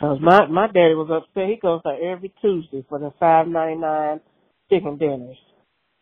Cause 0.00 0.18
my 0.20 0.46
my 0.46 0.66
daddy 0.66 0.94
was 0.94 1.10
upset. 1.10 1.48
He 1.48 1.56
goes 1.56 1.82
there 1.84 2.12
every 2.12 2.32
Tuesday 2.40 2.84
for 2.88 2.98
the 2.98 3.12
five 3.20 3.48
ninety 3.48 3.80
nine 3.80 4.20
chicken 4.70 4.98
dinners, 4.98 5.36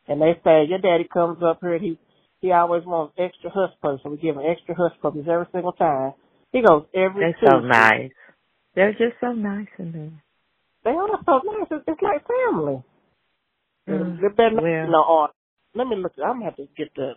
and 0.08 0.20
they 0.22 0.34
say 0.44 0.66
your 0.68 0.78
daddy 0.78 1.08
comes 1.12 1.42
up 1.42 1.60
here. 1.60 1.74
And 1.74 1.84
he 1.84 1.98
he 2.40 2.53
always 2.53 2.85
wants 2.85 3.14
extra 3.18 3.51
hush 3.51 3.72
puppies, 3.83 4.01
so 4.03 4.11
we 4.11 4.16
give 4.16 4.37
him 4.37 4.42
extra 4.48 4.74
hush 4.74 4.96
puppies 5.03 5.24
every 5.31 5.46
single 5.53 5.72
time. 5.72 6.12
He 6.53 6.62
goes 6.62 6.85
every 6.94 7.20
They're 7.20 7.33
Tuesday. 7.35 7.46
so 7.46 7.61
nice. 7.61 8.11
They're 8.74 8.92
just 8.92 9.20
so 9.20 9.33
nice 9.33 9.66
in 9.79 9.92
there. 9.92 10.22
They 10.85 10.90
are 10.90 11.09
so 11.27 11.40
nice. 11.44 11.66
It's, 11.70 11.85
it's 11.87 12.03
like 12.03 12.24
family. 12.27 12.83
Mm, 13.88 14.37
better 14.37 14.61
well. 14.61 14.90
no 14.90 15.05
art. 15.05 15.31
Let 15.74 15.88
me 15.88 15.96
look. 15.96 16.12
I'm 16.24 16.35
gonna 16.35 16.44
have 16.46 16.57
to 16.57 16.68
get 16.77 16.88
the 16.94 17.12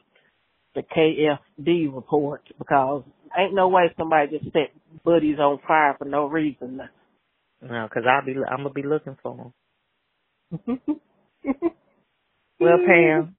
the 0.74 0.82
KFD 0.84 1.94
report 1.94 2.42
because 2.58 3.04
ain't 3.38 3.54
no 3.54 3.68
way 3.68 3.94
somebody 3.98 4.40
just 4.40 4.52
set 4.54 4.72
buddies 5.04 5.38
on 5.38 5.60
fire 5.68 5.96
for 5.98 6.06
no 6.06 6.28
reason. 6.28 6.82
No, 7.62 7.88
because 7.88 8.04
I'll 8.10 8.26
be. 8.26 8.34
I'm 8.50 8.58
gonna 8.58 8.70
be 8.72 8.84
looking 8.84 9.18
for 9.22 9.52
them. 10.58 11.00
Well, 12.62 12.78
Pam, 12.86 13.36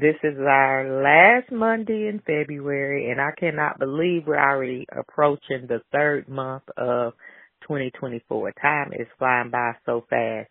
this 0.00 0.16
is 0.24 0.38
our 0.40 1.02
last 1.02 1.52
Monday 1.52 2.08
in 2.08 2.20
February, 2.26 3.10
and 3.10 3.20
I 3.20 3.30
cannot 3.38 3.78
believe 3.78 4.24
we're 4.26 4.38
already 4.38 4.86
approaching 4.92 5.66
the 5.68 5.80
third 5.92 6.28
month 6.28 6.64
of 6.76 7.14
2024. 7.62 8.52
Time 8.62 8.92
is 8.92 9.08
flying 9.18 9.50
by 9.50 9.72
so 9.86 10.04
fast. 10.10 10.50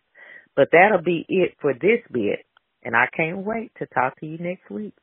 But 0.56 0.68
that'll 0.72 1.02
be 1.04 1.26
it 1.28 1.54
for 1.60 1.74
this 1.74 2.00
bit, 2.12 2.40
and 2.84 2.96
I 2.96 3.06
can't 3.16 3.38
wait 3.38 3.72
to 3.78 3.86
talk 3.86 4.18
to 4.20 4.26
you 4.26 4.38
next 4.38 4.70
week. 4.70 4.94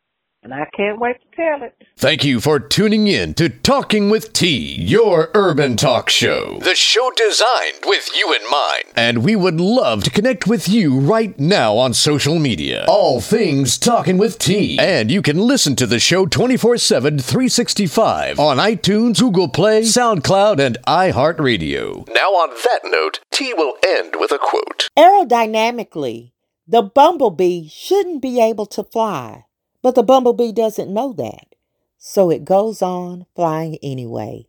And 0.44 0.54
I 0.54 0.66
can't 0.76 1.00
wait 1.00 1.18
to 1.22 1.36
tell 1.36 1.64
it. 1.64 1.76
Thank 1.96 2.24
you 2.24 2.40
for 2.40 2.60
tuning 2.60 3.08
in 3.08 3.34
to 3.36 3.50
Talking 3.50 4.10
with 4.10 4.34
T, 4.34 4.76
your 4.76 5.32
urban 5.34 5.78
talk 5.78 6.10
show. 6.10 6.60
The 6.60 6.76
show 6.76 7.12
designed 7.16 7.86
with 7.86 8.10
you 8.16 8.34
in 8.34 8.42
mind. 8.52 8.84
And 8.96 9.24
we 9.24 9.36
would 9.36 9.60
love 9.60 10.04
to 10.04 10.10
connect 10.10 10.46
with 10.48 10.68
you 10.68 11.00
right 11.00 11.38
now 11.40 11.78
on 11.78 11.94
social 11.94 12.40
media. 12.40 12.86
All 12.88 13.22
things 13.22 13.78
Talking 13.78 14.18
with 14.18 14.38
T. 14.38 14.78
And 14.80 15.10
you 15.10 15.22
can 15.22 15.38
listen 15.38 15.76
to 15.78 15.88
the 15.88 16.00
show 16.00 16.26
24 16.26 16.78
7, 16.78 17.20
365 17.20 18.40
on 18.40 18.58
iTunes, 18.58 19.20
Google 19.20 19.48
Play, 19.48 19.82
SoundCloud, 19.82 20.60
and 20.60 20.78
iHeartRadio. 20.88 22.08
Now, 22.14 22.30
on 22.32 22.50
that 22.64 22.82
note, 22.84 23.22
T 23.32 23.54
will 23.54 23.76
end 23.86 24.16
with 24.20 24.32
a 24.32 24.38
quote. 24.38 24.90
Aerodynamically, 24.98 26.32
the 26.68 26.82
bumblebee 26.82 27.68
shouldn't 27.68 28.22
be 28.22 28.42
able 28.42 28.66
to 28.68 28.84
fly, 28.84 29.46
but 29.84 29.94
the 29.94 30.02
bumblebee 30.02 30.52
doesn't 30.52 30.92
know 30.92 31.14
that. 31.14 31.54
So 32.00 32.32
it 32.32 32.46
goes 32.46 32.82
on 32.82 33.28
flying 33.36 33.78
anyway. 33.84 34.48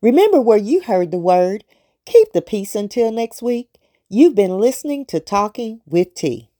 Remember 0.00 0.40
where 0.40 0.58
you 0.58 0.80
heard 0.80 1.10
the 1.10 1.18
word. 1.18 1.64
Keep 2.06 2.32
the 2.32 2.40
peace 2.40 2.74
until 2.74 3.12
next 3.12 3.42
week. 3.42 3.68
You've 4.08 4.34
been 4.34 4.58
listening 4.58 5.04
to 5.06 5.20
Talking 5.20 5.82
with 5.86 6.14
T. 6.14 6.48